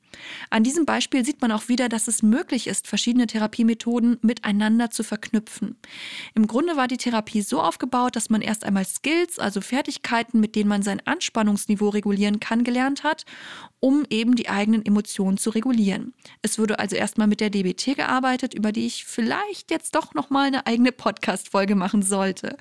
An 0.50 0.62
diesem 0.62 0.86
Beispiel 0.86 1.24
sieht 1.24 1.42
man 1.42 1.52
auch 1.52 1.68
wieder, 1.68 1.88
dass 1.88 2.08
es 2.08 2.22
möglich 2.22 2.68
ist, 2.68 2.86
verschiedene 2.86 3.26
Therapiemethoden 3.26 4.18
miteinander 4.22 4.90
zu 4.90 5.02
verknüpfen. 5.02 5.76
Im 6.34 6.46
Grunde 6.46 6.76
war 6.76 6.88
die 6.88 6.96
Therapie 6.96 7.42
so 7.42 7.60
aufgebaut, 7.60 8.16
dass 8.16 8.30
man 8.30 8.40
erst 8.40 8.64
einmal 8.64 8.84
Skills, 8.84 9.38
also 9.38 9.60
Fertigkeiten, 9.60 10.40
mit 10.40 10.54
denen 10.56 10.68
man 10.68 10.82
sein 10.82 11.02
Anspannungsniveau 11.04 11.88
regulieren 11.88 12.40
kann, 12.40 12.64
gelernt 12.64 13.04
hat, 13.04 13.24
um 13.80 14.04
eben 14.08 14.36
die 14.36 14.48
eigenen 14.48 14.84
Emotionen 14.86 15.36
zu 15.36 15.50
regulieren. 15.50 16.14
Es 16.40 16.58
wurde 16.58 16.78
also 16.78 16.96
erstmal 16.96 17.26
mit 17.26 17.40
der 17.40 17.50
DBT 17.50 17.96
gearbeitet, 17.96 18.54
über 18.54 18.72
die 18.72 18.86
ich 18.86 19.04
vielleicht 19.04 19.70
jetzt 19.70 19.94
doch 19.94 20.14
nochmal 20.14 20.46
eine 20.46 20.66
eigene 20.66 20.92
Podcast-Folge 20.92 21.74
machen 21.74 22.02
sollte. 22.02 22.56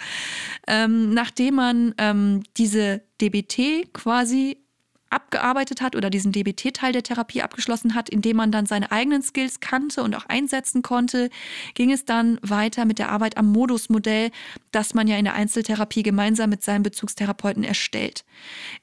Ähm, 0.67 1.13
nachdem 1.13 1.55
man 1.55 1.95
ähm, 1.97 2.43
diese 2.57 3.01
DBT 3.21 3.93
quasi 3.93 4.64
abgearbeitet 5.09 5.81
hat 5.81 5.95
oder 5.95 6.09
diesen 6.09 6.31
DBT-Teil 6.31 6.91
der 6.91 7.03
Therapie 7.03 7.41
abgeschlossen 7.41 7.95
hat, 7.95 8.09
indem 8.09 8.37
man 8.37 8.51
dann 8.51 8.65
seine 8.65 8.91
eigenen 8.91 9.21
Skills 9.21 9.59
kannte 9.59 10.03
und 10.03 10.15
auch 10.15 10.25
einsetzen 10.25 10.81
konnte, 10.81 11.29
ging 11.73 11.91
es 11.91 12.05
dann 12.05 12.39
weiter 12.41 12.85
mit 12.85 12.99
der 12.99 13.09
Arbeit 13.09 13.37
am 13.37 13.51
Modusmodell, 13.51 14.31
das 14.71 14.93
man 14.93 15.07
ja 15.07 15.17
in 15.17 15.25
der 15.25 15.35
Einzeltherapie 15.35 16.03
gemeinsam 16.03 16.49
mit 16.49 16.63
seinem 16.63 16.83
Bezugstherapeuten 16.83 17.63
erstellt. 17.63 18.25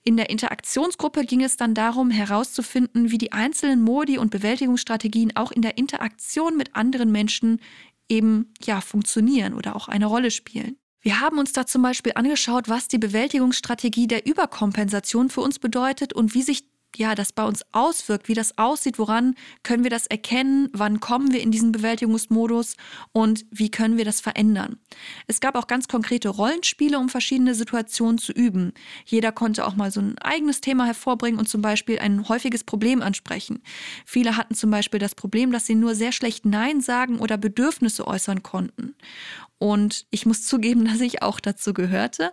In 0.05 0.17
der 0.17 0.31
Interaktionsgruppe 0.31 1.25
ging 1.25 1.43
es 1.43 1.57
dann 1.57 1.75
darum, 1.75 2.11
herauszufinden, 2.11 3.11
wie 3.11 3.19
die 3.19 3.33
einzelnen 3.33 3.83
Modi 3.83 4.19
und 4.19 4.31
Bewältigungsstrategien 4.31 5.37
auch 5.37 5.53
in 5.53 5.63
der 5.63 5.77
Interaktion 5.79 6.57
mit 6.57 6.75
anderen 6.75 7.13
Menschen 7.13 7.61
eben 8.09 8.53
ja 8.63 8.81
funktionieren 8.81 9.55
oder 9.55 9.77
auch 9.77 9.89
eine 9.89 10.07
Rolle 10.07 10.31
spielen. 10.31 10.77
Wir 11.03 11.21
haben 11.21 11.39
uns 11.39 11.53
da 11.53 11.67
zum 11.67 11.83
Beispiel 11.83 12.13
angeschaut, 12.15 12.69
was 12.69 12.87
die 12.87 12.99
Bewältigungsstrategie 12.99 14.07
der 14.07 14.25
Überkompensation 14.25 15.31
für 15.31 15.41
uns 15.41 15.59
bedeutet 15.59 16.13
und 16.13 16.33
wie 16.35 16.43
sich 16.43 16.65
ja, 16.97 17.15
das 17.15 17.33
bei 17.33 17.45
uns 17.45 17.65
auswirkt, 17.73 18.29
wie 18.29 18.35
das 18.35 18.59
aussieht, 18.59 18.99
woran 18.99 19.35
können 19.63 19.83
wir 19.83 19.91
das 19.91 20.07
erkennen, 20.07 20.69
wann 20.73 21.01
kommen 21.01 21.33
wir 21.33 21.41
in 21.41 21.51
diesen 21.51 21.73
Bewältigungsmodus 21.73 22.77
und 23.13 23.47
wie 23.51 23.71
können 23.71 23.97
wir 23.97 24.05
das 24.05 24.21
verändern. 24.21 24.79
Es 25.27 25.41
gab 25.41 25.57
auch 25.57 25.67
ganz 25.67 25.89
konkrete 25.89 26.29
Rollenspiele, 26.29 26.99
um 26.99 27.09
verschiedene 27.09 27.55
Situationen 27.55 28.19
zu 28.19 28.33
üben. 28.33 28.73
Jeder 29.07 29.33
konnte 29.33 29.67
auch 29.67 29.75
mal 29.75 29.91
so 29.91 30.01
ein 30.01 30.19
eigenes 30.19 30.61
Thema 30.61 30.85
hervorbringen 30.85 31.39
und 31.39 31.49
zum 31.49 31.63
Beispiel 31.63 31.99
ein 31.99 32.29
häufiges 32.29 32.65
Problem 32.65 33.01
ansprechen. 33.01 33.63
Viele 34.05 34.37
hatten 34.37 34.55
zum 34.55 34.71
Beispiel 34.71 35.01
das 35.01 35.15
Problem, 35.15 35.51
dass 35.51 35.67
sie 35.67 35.75
nur 35.75 35.95
sehr 35.95 36.13
schlecht 36.13 36.45
Nein 36.45 36.81
sagen 36.81 37.21
oder 37.21 37.39
Bedürfnisse 37.39 38.07
äußern 38.07 38.43
konnten. 38.43 38.95
Und 39.63 40.07
ich 40.11 40.27
muss 40.27 40.45
zugeben, 40.45 40.85
dass 40.87 41.01
ich 41.01 41.23
auch 41.23 41.39
dazu 41.39 41.73
gehörte. 41.73 42.33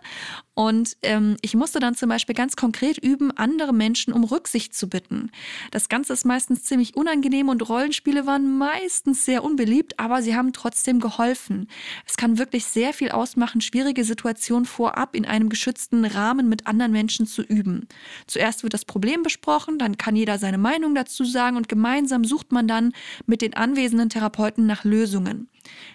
Und 0.54 0.96
ähm, 1.02 1.36
ich 1.42 1.54
musste 1.54 1.78
dann 1.78 1.94
zum 1.94 2.08
Beispiel 2.08 2.34
ganz 2.34 2.56
konkret 2.56 2.98
üben, 2.98 3.30
andere 3.30 3.72
Menschen 3.72 4.12
um 4.12 4.24
Rücksicht 4.24 4.74
zu 4.74 4.88
bitten. 4.88 5.30
Das 5.70 5.88
Ganze 5.88 6.12
ist 6.12 6.26
meistens 6.26 6.64
ziemlich 6.64 6.96
unangenehm 6.96 7.48
und 7.48 7.66
Rollenspiele 7.68 8.26
waren 8.26 8.58
meistens 8.58 9.24
sehr 9.24 9.44
unbeliebt, 9.44 10.00
aber 10.00 10.22
sie 10.22 10.34
haben 10.34 10.52
trotzdem 10.52 10.98
geholfen. 10.98 11.68
Es 12.04 12.16
kann 12.16 12.36
wirklich 12.36 12.64
sehr 12.64 12.92
viel 12.92 13.10
ausmachen, 13.12 13.60
schwierige 13.60 14.02
Situationen 14.02 14.64
vorab 14.64 15.14
in 15.14 15.24
einem 15.24 15.50
geschützten 15.50 16.04
Rahmen 16.04 16.48
mit 16.48 16.66
anderen 16.66 16.90
Menschen 16.90 17.26
zu 17.26 17.42
üben. 17.42 17.86
Zuerst 18.26 18.64
wird 18.64 18.74
das 18.74 18.84
Problem 18.84 19.22
besprochen, 19.22 19.78
dann 19.78 19.96
kann 19.96 20.16
jeder 20.16 20.38
seine 20.38 20.58
Meinung 20.58 20.96
dazu 20.96 21.24
sagen 21.24 21.56
und 21.56 21.68
gemeinsam 21.68 22.24
sucht 22.24 22.50
man 22.50 22.66
dann 22.66 22.92
mit 23.24 23.40
den 23.40 23.54
anwesenden 23.54 24.08
Therapeuten 24.08 24.66
nach 24.66 24.82
Lösungen. 24.82 25.48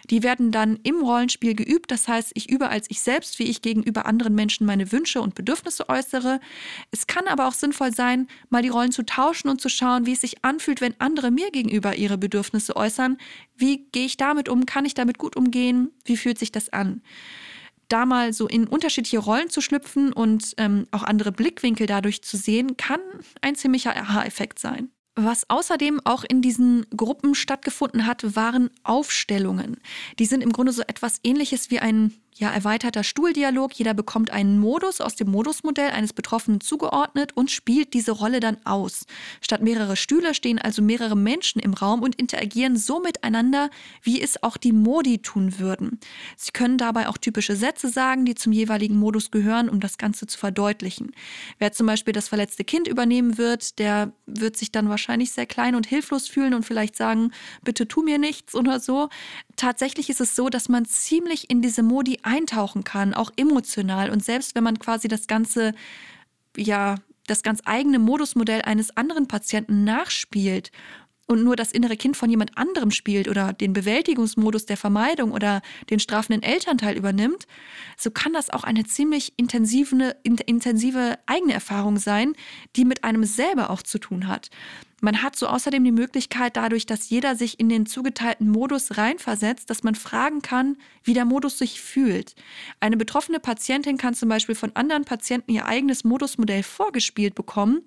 Die 0.10 0.24
werden 0.24 0.52
dann 0.52 0.80
im 0.84 1.02
Rollenspiel 1.02 1.56
geübt, 1.56 1.92
das 1.92 2.08
heißt, 2.08 2.32
ich 2.36 2.50
übe 2.50 2.70
als 2.70 2.90
ich 2.90 3.02
selbst, 3.02 3.40
wie 3.40 3.44
ich 3.44 3.62
gegenüber 3.62 4.06
anderen 4.06 4.36
Menschen 4.36 4.66
meine 4.66 4.92
Wünsche 4.92 5.22
und 5.22 5.36
Bedürfnisse 5.36 5.90
äußere. 5.90 6.40
Es 6.92 7.08
kann 7.08 7.28
aber 7.28 7.48
auch 7.48 7.54
sinnvoll 7.54 7.94
sein, 7.94 8.28
mal 8.50 8.62
die 8.62 8.70
Rollen 8.70 8.92
zu 8.92 9.06
tauschen 9.06 9.50
und 9.50 9.62
zu 9.62 9.70
schauen, 9.70 10.06
wie 10.06 10.14
es 10.14 10.22
sich 10.22 10.44
anfühlt, 10.44 10.82
wenn 10.82 11.00
andere 11.00 11.32
mir 11.32 11.52
gegenüber 11.52 11.96
ihre 11.96 12.18
Bedürfnisse 12.18 12.76
äußern. 12.76 13.18
Wie 13.56 13.86
gehe 13.92 14.06
ich 14.06 14.18
damit 14.18 14.50
um? 14.50 14.66
Kann 14.66 14.86
ich 14.86 14.94
damit 14.94 15.18
gut 15.18 15.36
umgehen? 15.36 15.92
Wie 16.04 16.18
fühlt 16.18 16.40
sich 16.40 16.52
das 16.52 16.70
an? 16.70 17.02
da 17.88 18.06
mal 18.06 18.34
so 18.34 18.48
in 18.48 18.68
unterschiedliche 18.68 19.20
Rollen 19.20 19.50
zu 19.50 19.62
schlüpfen 19.62 20.12
und 20.12 20.54
ähm, 20.58 20.88
auch 20.92 21.04
andere 21.04 21.32
Blickwinkel 21.32 21.88
dadurch 21.88 22.24
zu 22.24 22.38
sehen, 22.38 22.78
kann 22.78 23.00
ein 23.42 23.56
ziemlicher 23.56 23.96
Aha-Effekt 23.96 24.60
sein. 24.60 24.90
Was 25.16 25.50
außerdem 25.50 26.02
auch 26.04 26.26
in 26.28 26.42
diesen 26.42 26.86
Gruppen 26.96 27.36
stattgefunden 27.36 28.06
hat, 28.06 28.36
waren 28.36 28.70
Aufstellungen. 28.84 29.78
Die 30.20 30.26
sind 30.26 30.42
im 30.42 30.52
Grunde 30.52 30.74
so 30.74 30.82
etwas 30.82 31.20
ähnliches 31.24 31.72
wie 31.72 31.80
ein 31.80 32.14
ja, 32.38 32.52
erweiterter 32.52 33.04
Stuhldialog. 33.04 33.74
Jeder 33.74 33.94
bekommt 33.94 34.30
einen 34.30 34.60
Modus 34.60 35.00
aus 35.00 35.16
dem 35.16 35.32
Modusmodell 35.32 35.92
eines 35.92 36.12
Betroffenen 36.12 36.60
zugeordnet 36.60 37.32
und 37.36 37.50
spielt 37.50 37.94
diese 37.94 38.12
Rolle 38.12 38.42
dann 38.42 38.58
aus. 38.66 39.06
Statt 39.40 39.62
mehrere 39.62 39.96
Stühle 39.96 40.34
stehen 40.34 40.60
also 40.60 40.82
mehrere 40.82 41.16
Menschen 41.16 41.62
im 41.62 41.74
Raum 41.74 42.04
und 42.04 42.16
interagieren 42.16 42.76
so 42.76 43.00
miteinander, 43.00 43.70
wie 44.02 44.22
es 44.22 44.44
auch 44.44 44.58
die 44.58 44.74
Modi 44.74 45.20
tun 45.20 45.60
würden. 45.60 46.00
Sie 46.36 46.52
können 46.52 46.78
dabei 46.78 47.08
auch 47.08 47.18
typische 47.18 47.56
Sätze 47.56 47.88
sagen, 47.88 48.26
die 48.26 48.36
zum 48.36 48.52
jeweiligen 48.52 48.98
Modus 48.98 49.32
gehören, 49.32 49.70
um 49.70 49.80
das 49.80 49.98
Ganze 49.98 50.28
zu 50.28 50.38
verdeutlichen. 50.38 51.12
Wer 51.58 51.72
zum 51.72 51.88
Beispiel 51.88 52.14
das 52.14 52.28
verletzte 52.28 52.66
Kind 52.66 52.90
übernehmen 52.90 53.38
wird, 53.38 53.80
der 53.80 54.12
wird 54.26 54.58
sich 54.58 54.74
dann 54.74 54.90
wahrscheinlich 54.90 55.32
sehr 55.32 55.46
klein 55.46 55.74
und 55.74 55.88
hilflos 55.88 56.28
fühlen 56.28 56.54
und 56.54 56.66
vielleicht 56.66 56.98
sagen, 56.98 57.32
bitte 57.64 57.88
tu 57.88 58.04
mir 58.04 58.18
nichts 58.18 58.56
oder 58.56 58.82
so. 58.82 59.08
Tatsächlich 59.56 60.10
ist 60.10 60.22
es 60.22 60.36
so, 60.36 60.50
dass 60.50 60.70
man 60.70 60.86
ziemlich 60.86 61.50
in 61.50 61.62
diese 61.62 61.84
Modi 61.84 62.20
eintauchen 62.24 62.84
kann, 62.84 63.14
auch 63.14 63.32
emotional. 63.38 64.10
Und 64.10 64.24
selbst 64.24 64.56
wenn 64.56 64.64
man 64.64 64.80
quasi 64.80 65.08
das 65.08 65.28
Ganze, 65.28 65.74
ja, 66.58 66.96
das 67.28 67.42
ganz 67.42 67.62
eigene 67.66 68.00
Modusmodell 68.00 68.62
eines 68.62 68.96
anderen 68.98 69.28
Patienten 69.28 69.84
nachspielt 69.84 70.72
und 71.28 71.44
nur 71.44 71.56
das 71.56 71.72
innere 71.72 71.98
Kind 71.98 72.16
von 72.18 72.30
jemand 72.30 72.58
anderem 72.58 72.92
spielt 72.92 73.28
oder 73.28 73.54
den 73.54 73.74
Bewältigungsmodus 73.74 74.66
der 74.66 74.78
Vermeidung 74.78 75.32
oder 75.32 75.62
den 75.90 76.00
strafenden 76.00 76.44
Elternteil 76.44 76.96
übernimmt, 76.96 77.48
so 77.98 78.12
kann 78.12 78.34
das 78.34 78.50
auch 78.50 78.64
eine 78.64 78.84
ziemlich 78.86 79.34
intensive, 79.38 80.16
intensive 80.24 81.18
eigene 81.26 81.54
Erfahrung 81.54 81.98
sein, 81.98 82.34
die 82.76 82.86
mit 82.86 83.04
einem 83.04 83.24
selber 83.24 83.70
auch 83.70 83.82
zu 83.82 83.98
tun 83.98 84.28
hat. 84.28 84.50
Man 85.02 85.22
hat 85.22 85.36
so 85.36 85.48
außerdem 85.48 85.84
die 85.84 85.92
Möglichkeit, 85.92 86.56
dadurch, 86.56 86.86
dass 86.86 87.10
jeder 87.10 87.36
sich 87.36 87.60
in 87.60 87.70
den 87.70 87.86
zugeteilten 87.86 88.50
Modus 88.50 88.98
reinversetzt, 88.98 89.70
dass 89.70 89.84
man 89.84 89.96
fragen 89.96 90.42
kann, 90.42 90.78
wie 91.04 91.14
der 91.14 91.26
Modus 91.26 91.58
sich 91.58 91.82
fühlt. 91.82 92.34
Eine 92.80 92.98
betroffene 92.98 93.40
Patientin 93.40 93.98
kann 93.98 94.14
zum 94.14 94.30
Beispiel 94.30 94.56
von 94.56 94.76
anderen 94.76 95.04
Patienten 95.04 95.52
ihr 95.52 95.66
eigenes 95.66 96.06
Modusmodell 96.06 96.64
vorgespielt 96.64 97.36
bekommen, 97.36 97.82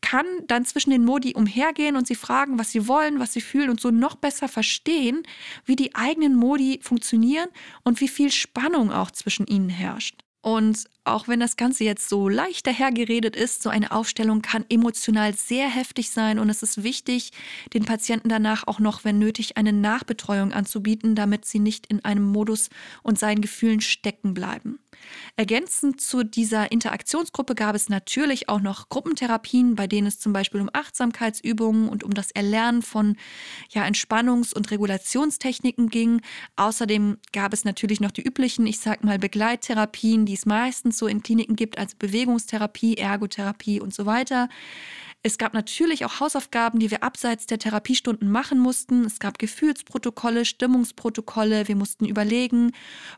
kann 0.00 0.26
dann 0.46 0.64
zwischen 0.64 0.90
den 0.90 1.04
Modi 1.04 1.34
umhergehen 1.34 1.96
und 1.96 2.06
sie 2.06 2.14
fragen, 2.14 2.58
was 2.58 2.70
sie 2.70 2.86
wollen, 2.88 3.18
was 3.18 3.32
sie 3.32 3.40
fühlen 3.40 3.68
und 3.68 3.80
so 3.80 3.90
noch 3.90 4.14
besser 4.14 4.48
verstehen, 4.48 5.22
wie 5.64 5.76
die 5.76 5.94
eigenen 5.94 6.36
Modi 6.36 6.78
funktionieren 6.82 7.48
und 7.84 8.00
wie 8.00 8.08
viel 8.08 8.30
Spannung 8.30 8.92
auch 8.92 9.10
zwischen 9.10 9.46
ihnen 9.46 9.68
herrscht. 9.68 10.22
Und 10.48 10.84
auch 11.04 11.28
wenn 11.28 11.40
das 11.40 11.58
Ganze 11.58 11.84
jetzt 11.84 12.08
so 12.08 12.26
leicht 12.26 12.66
dahergeredet 12.66 13.36
ist, 13.36 13.62
so 13.62 13.68
eine 13.68 13.92
Aufstellung 13.92 14.40
kann 14.40 14.64
emotional 14.70 15.34
sehr 15.34 15.68
heftig 15.68 16.08
sein 16.08 16.38
und 16.38 16.48
es 16.48 16.62
ist 16.62 16.82
wichtig, 16.82 17.32
den 17.74 17.84
Patienten 17.84 18.30
danach 18.30 18.66
auch 18.66 18.78
noch, 18.78 19.04
wenn 19.04 19.18
nötig, 19.18 19.58
eine 19.58 19.74
Nachbetreuung 19.74 20.54
anzubieten, 20.54 21.14
damit 21.14 21.44
sie 21.44 21.58
nicht 21.58 21.84
in 21.88 22.02
einem 22.02 22.24
Modus 22.24 22.70
und 23.02 23.18
seinen 23.18 23.42
Gefühlen 23.42 23.82
stecken 23.82 24.32
bleiben. 24.32 24.78
Ergänzend 25.36 26.00
zu 26.00 26.24
dieser 26.24 26.72
Interaktionsgruppe 26.72 27.54
gab 27.54 27.74
es 27.74 27.88
natürlich 27.88 28.48
auch 28.48 28.60
noch 28.60 28.88
Gruppentherapien, 28.88 29.76
bei 29.76 29.86
denen 29.86 30.06
es 30.06 30.18
zum 30.18 30.32
Beispiel 30.32 30.60
um 30.60 30.70
Achtsamkeitsübungen 30.72 31.88
und 31.88 32.04
um 32.04 32.12
das 32.12 32.30
Erlernen 32.30 32.82
von 32.82 33.16
ja, 33.70 33.84
Entspannungs- 33.84 34.54
und 34.54 34.70
Regulationstechniken 34.70 35.88
ging. 35.88 36.22
Außerdem 36.56 37.18
gab 37.32 37.52
es 37.52 37.64
natürlich 37.64 38.00
noch 38.00 38.10
die 38.10 38.22
üblichen, 38.22 38.66
ich 38.66 38.80
sag 38.80 39.04
mal, 39.04 39.18
Begleittherapien, 39.18 40.26
die 40.26 40.34
es 40.34 40.46
meistens 40.46 40.98
so 40.98 41.06
in 41.06 41.22
Kliniken 41.22 41.56
gibt, 41.56 41.78
also 41.78 41.96
Bewegungstherapie, 41.98 42.96
Ergotherapie 42.96 43.80
und 43.80 43.94
so 43.94 44.06
weiter. 44.06 44.48
Es 45.24 45.36
gab 45.36 45.52
natürlich 45.52 46.04
auch 46.04 46.20
Hausaufgaben, 46.20 46.78
die 46.78 46.92
wir 46.92 47.02
abseits 47.02 47.46
der 47.46 47.58
Therapiestunden 47.58 48.30
machen 48.30 48.60
mussten. 48.60 49.04
Es 49.04 49.18
gab 49.18 49.38
Gefühlsprotokolle, 49.40 50.44
Stimmungsprotokolle. 50.44 51.66
Wir 51.66 51.74
mussten 51.74 52.06
überlegen, 52.06 52.70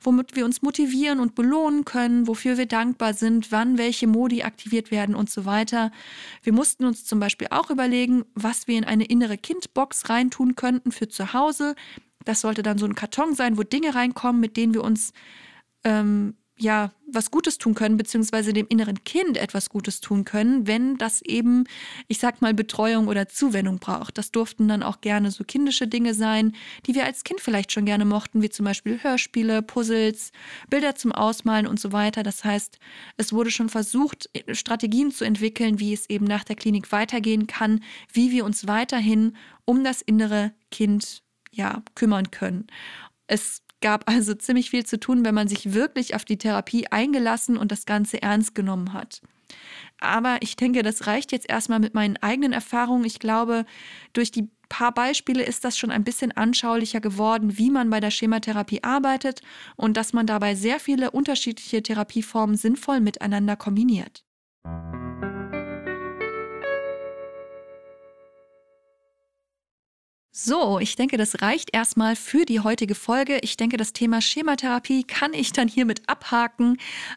womit 0.03 0.35
wir 0.35 0.47
uns 0.47 0.63
motivieren 0.63 1.21
und 1.21 1.35
belohnen 1.35 1.85
können, 1.85 2.27
wofür 2.27 2.57
wir 2.57 2.65
dankbar 2.65 3.13
sind, 3.13 3.53
wann 3.53 3.77
welche 3.77 4.07
Modi 4.07 4.43
aktiviert 4.43 4.91
werden 4.91 5.15
und 5.15 5.29
so 5.29 5.45
weiter. 5.45 5.93
Wir 6.43 6.55
mussten 6.55 6.87
uns 6.87 7.05
zum 7.05 7.21
Beispiel 7.21 7.49
auch 7.51 7.69
überlegen, 7.69 8.25
was 8.35 8.67
wir 8.67 8.79
in 8.79 8.85
eine 8.85 9.05
innere 9.05 9.37
Kindbox 9.37 10.09
reintun 10.09 10.57
könnten 10.57 10.93
für 10.93 11.09
zu 11.09 11.35
Hause. 11.35 11.75
Das 12.25 12.41
sollte 12.41 12.63
dann 12.63 12.79
so 12.79 12.87
ein 12.87 12.95
Karton 12.95 13.35
sein, 13.35 13.59
wo 13.59 13.63
Dinge 13.63 13.95
reinkommen, 13.95 14.41
mit 14.41 14.57
denen 14.57 14.73
wir 14.73 14.85
uns 14.85 15.13
ähm, 15.85 16.35
ja, 16.61 16.92
was 17.07 17.31
Gutes 17.31 17.57
tun 17.57 17.75
können, 17.75 17.96
beziehungsweise 17.96 18.53
dem 18.53 18.66
inneren 18.68 19.03
Kind 19.05 19.38
etwas 19.38 19.70
Gutes 19.70 20.01
tun 20.01 20.25
können, 20.25 20.66
wenn 20.66 20.99
das 20.99 21.23
eben, 21.23 21.64
ich 22.07 22.18
sag 22.18 22.42
mal, 22.42 22.53
Betreuung 22.53 23.09
oder 23.09 23.29
Zuwendung 23.29 23.79
braucht. 23.79 24.18
Das 24.18 24.31
durften 24.31 24.68
dann 24.68 24.83
auch 24.83 25.01
gerne 25.01 25.31
so 25.31 25.42
kindische 25.42 25.88
Dinge 25.88 26.12
sein, 26.12 26.55
die 26.87 26.94
wir 26.94 27.07
als 27.07 27.25
Kind 27.25 27.40
vielleicht 27.40 27.73
schon 27.73 27.87
gerne 27.87 28.05
mochten, 28.05 28.42
wie 28.42 28.51
zum 28.51 28.64
Beispiel 28.66 29.03
Hörspiele, 29.03 29.62
Puzzles, 29.62 30.33
Bilder 30.68 30.94
zum 30.94 31.12
Ausmalen 31.12 31.66
und 31.66 31.81
so 31.81 31.92
weiter. 31.92 32.23
Das 32.23 32.44
heißt, 32.44 32.79
es 33.16 33.33
wurde 33.33 33.51
schon 33.51 33.70
versucht, 33.70 34.29
Strategien 34.53 35.11
zu 35.11 35.25
entwickeln, 35.25 35.81
wie 35.81 35.94
es 35.94 36.11
eben 36.11 36.27
nach 36.27 36.44
der 36.44 36.57
Klinik 36.57 36.92
weitergehen 36.92 37.46
kann, 37.46 37.83
wie 38.12 38.31
wir 38.31 38.44
uns 38.44 38.66
weiterhin 38.66 39.35
um 39.64 39.83
das 39.83 40.03
innere 40.03 40.53
Kind 40.70 41.23
ja, 41.53 41.83
kümmern 41.94 42.31
können. 42.31 42.66
Es 43.27 43.62
gab 43.81 44.09
also 44.09 44.35
ziemlich 44.35 44.71
viel 44.71 44.85
zu 44.85 45.01
tun, 45.01 45.25
wenn 45.25 45.35
man 45.35 45.49
sich 45.49 45.73
wirklich 45.73 46.14
auf 46.14 46.25
die 46.25 46.38
Therapie 46.38 46.87
eingelassen 46.88 47.57
und 47.57 47.73
das 47.73 47.87
Ganze 47.87 48.23
ernst 48.23 48.55
genommen 48.55 48.93
hat. 48.93 49.21
Aber 50.01 50.38
ich 50.40 50.57
denke, 50.57 50.83
das 50.83 51.07
reicht 51.07 51.33
jetzt 51.33 51.49
erstmal 51.49 51.81
mit 51.81 51.95
meinen 51.95 52.16
eigenen 52.19 52.53
Erfahrungen. 52.53 53.05
Ich 53.05 53.19
glaube, 53.19 53.66
durch 54.12 54.31
die 54.31 54.49
paar 54.69 54.93
Beispiele 54.93 55.43
ist 55.43 55.64
das 55.64 55.77
schon 55.77 55.90
ein 55.90 56.05
bisschen 56.05 56.33
anschaulicher 56.33 57.01
geworden, 57.01 57.59
wie 57.59 57.71
man 57.71 57.90
bei 57.90 58.01
der 58.01 58.11
Schematherapie 58.11 58.83
arbeitet 58.83 59.43
und 59.77 59.97
dass 59.97 60.12
man 60.12 60.27
dabei 60.27 60.55
sehr 60.55 60.81
viele 60.81 61.11
unterschiedliche 61.11 61.83
Therapieformen 61.83 62.57
sinnvoll 62.57 63.01
miteinander 63.01 63.57
kombiniert. 63.57 64.25
So, 70.33 70.79
ich 70.79 70.95
denke, 70.95 71.16
das 71.16 71.43
reicht 71.43 71.75
erstmal 71.75 72.14
für 72.14 72.45
die 72.45 72.61
heutige 72.61 72.95
Folge. 72.95 73.40
Ich 73.43 73.57
denke, 73.57 73.77
das 73.77 73.93
Thema 73.93 74.21
Schematherapie 74.21 75.03
kann 75.03 75.35
ich 75.35 75.51
dann 75.53 75.66
hiermit 75.66 76.09
abhaken. 76.09 76.77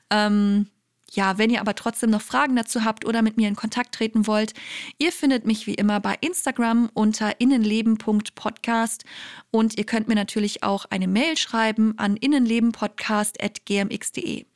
Ähm, 0.09 0.65
ja, 1.11 1.37
wenn 1.37 1.51
ihr 1.51 1.61
aber 1.61 1.75
trotzdem 1.75 2.09
noch 2.09 2.23
Fragen 2.23 2.55
dazu 2.55 2.83
habt 2.83 3.05
oder 3.05 3.21
mit 3.21 3.37
mir 3.37 3.47
in 3.47 3.55
Kontakt 3.55 3.93
treten 3.93 4.25
wollt, 4.25 4.55
ihr 4.97 5.11
findet 5.11 5.45
mich 5.45 5.67
wie 5.67 5.75
immer 5.75 5.99
bei 5.99 6.15
Instagram 6.21 6.89
unter 6.95 7.39
innenleben.podcast 7.39 9.05
und 9.51 9.77
ihr 9.77 9.85
könnt 9.85 10.07
mir 10.07 10.15
natürlich 10.15 10.63
auch 10.63 10.85
eine 10.89 11.07
Mail 11.07 11.37
schreiben 11.37 11.93
an 11.97 12.17
innenlebenpodcast.gmx.de. 12.17 14.47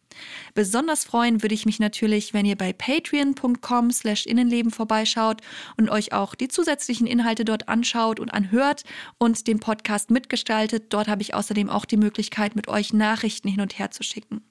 Besonders 0.54 1.06
freuen 1.06 1.42
würde 1.42 1.56
ich 1.56 1.66
mich 1.66 1.80
natürlich, 1.80 2.34
wenn 2.34 2.46
ihr 2.46 2.56
bei 2.56 2.74
patreon.com 2.74 3.92
slash 3.92 4.26
Innenleben 4.26 4.72
vorbeischaut 4.72 5.42
und 5.78 5.90
euch 5.90 6.14
auch 6.14 6.36
die 6.36 6.48
zusätzlichen 6.48 7.08
Inhalte 7.08 7.46
dort 7.46 7.70
anschaut 7.70 8.20
und 8.20 8.34
anhört 8.34 8.84
und 9.18 9.48
den 9.48 9.60
Podcast 9.60 10.12
mitgestaltet. 10.12 10.86
Dort 10.90 11.08
habe 11.08 11.22
ich 11.22 11.34
außerdem 11.34 11.70
auch 11.70 11.86
die 11.86 11.98
Möglichkeit, 11.98 12.56
mit 12.56 12.68
euch 12.68 12.94
Nachrichten 12.94 13.48
hin 13.48 13.62
und 13.62 13.78
her 13.80 13.92
zu 13.92 14.04
schicken. 14.04 14.42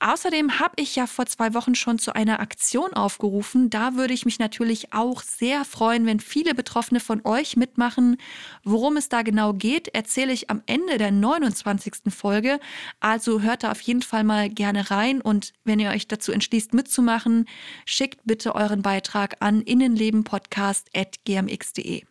Außerdem 0.00 0.60
habe 0.60 0.74
ich 0.76 0.94
ja 0.96 1.06
vor 1.06 1.26
zwei 1.26 1.52
Wochen 1.54 1.74
schon 1.74 1.98
zu 1.98 2.14
einer 2.14 2.40
Aktion 2.40 2.92
aufgerufen. 2.92 3.70
Da 3.70 3.94
würde 3.94 4.12
ich 4.14 4.24
mich 4.24 4.38
natürlich 4.38 4.92
auch 4.92 5.22
sehr 5.22 5.64
freuen, 5.64 6.06
wenn 6.06 6.20
viele 6.20 6.54
Betroffene 6.54 7.00
von 7.00 7.20
euch 7.24 7.56
mitmachen. 7.56 8.16
Worum 8.64 8.96
es 8.96 9.08
da 9.08 9.22
genau 9.22 9.54
geht, 9.54 9.88
erzähle 9.88 10.32
ich 10.32 10.50
am 10.50 10.62
Ende 10.66 10.98
der 10.98 11.10
29. 11.10 12.14
Folge. 12.14 12.60
Also 13.00 13.40
hört 13.40 13.64
da 13.64 13.70
auf 13.70 13.80
jeden 13.80 14.02
Fall 14.02 14.24
mal 14.24 14.50
gerne 14.50 14.90
rein 14.90 15.20
und 15.20 15.52
wenn 15.64 15.80
ihr 15.80 15.90
euch 15.90 16.08
dazu 16.08 16.32
entschließt 16.32 16.74
mitzumachen, 16.74 17.46
schickt 17.84 18.20
bitte 18.24 18.54
euren 18.54 18.82
Beitrag 18.82 19.36
an 19.40 19.62
innenlebenpodcast.gmx.de. 19.62 22.04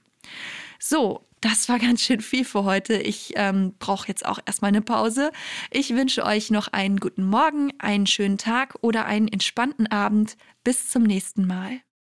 So, 0.80 1.22
das 1.44 1.68
war 1.68 1.78
ganz 1.78 2.02
schön 2.02 2.22
viel 2.22 2.46
für 2.46 2.64
heute. 2.64 2.94
Ich 2.94 3.34
ähm, 3.36 3.76
brauche 3.78 4.08
jetzt 4.08 4.26
auch 4.26 4.40
erstmal 4.46 4.70
eine 4.70 4.82
Pause. 4.82 5.32
Ich 5.72 5.94
wünsche 5.94 6.26
euch 6.26 6.52
noch 6.52 6.70
einen 6.70 6.98
guten 6.98 7.26
Morgen, 7.26 7.72
einen 7.80 8.08
schönen 8.08 8.38
Tag 8.38 8.76
oder 8.82 9.06
einen 9.06 9.28
entspannten 9.28 9.88
Abend. 9.88 10.38
Bis 10.64 10.90
zum 10.90 11.04
nächsten 11.04 11.46
Mal. 11.46 11.82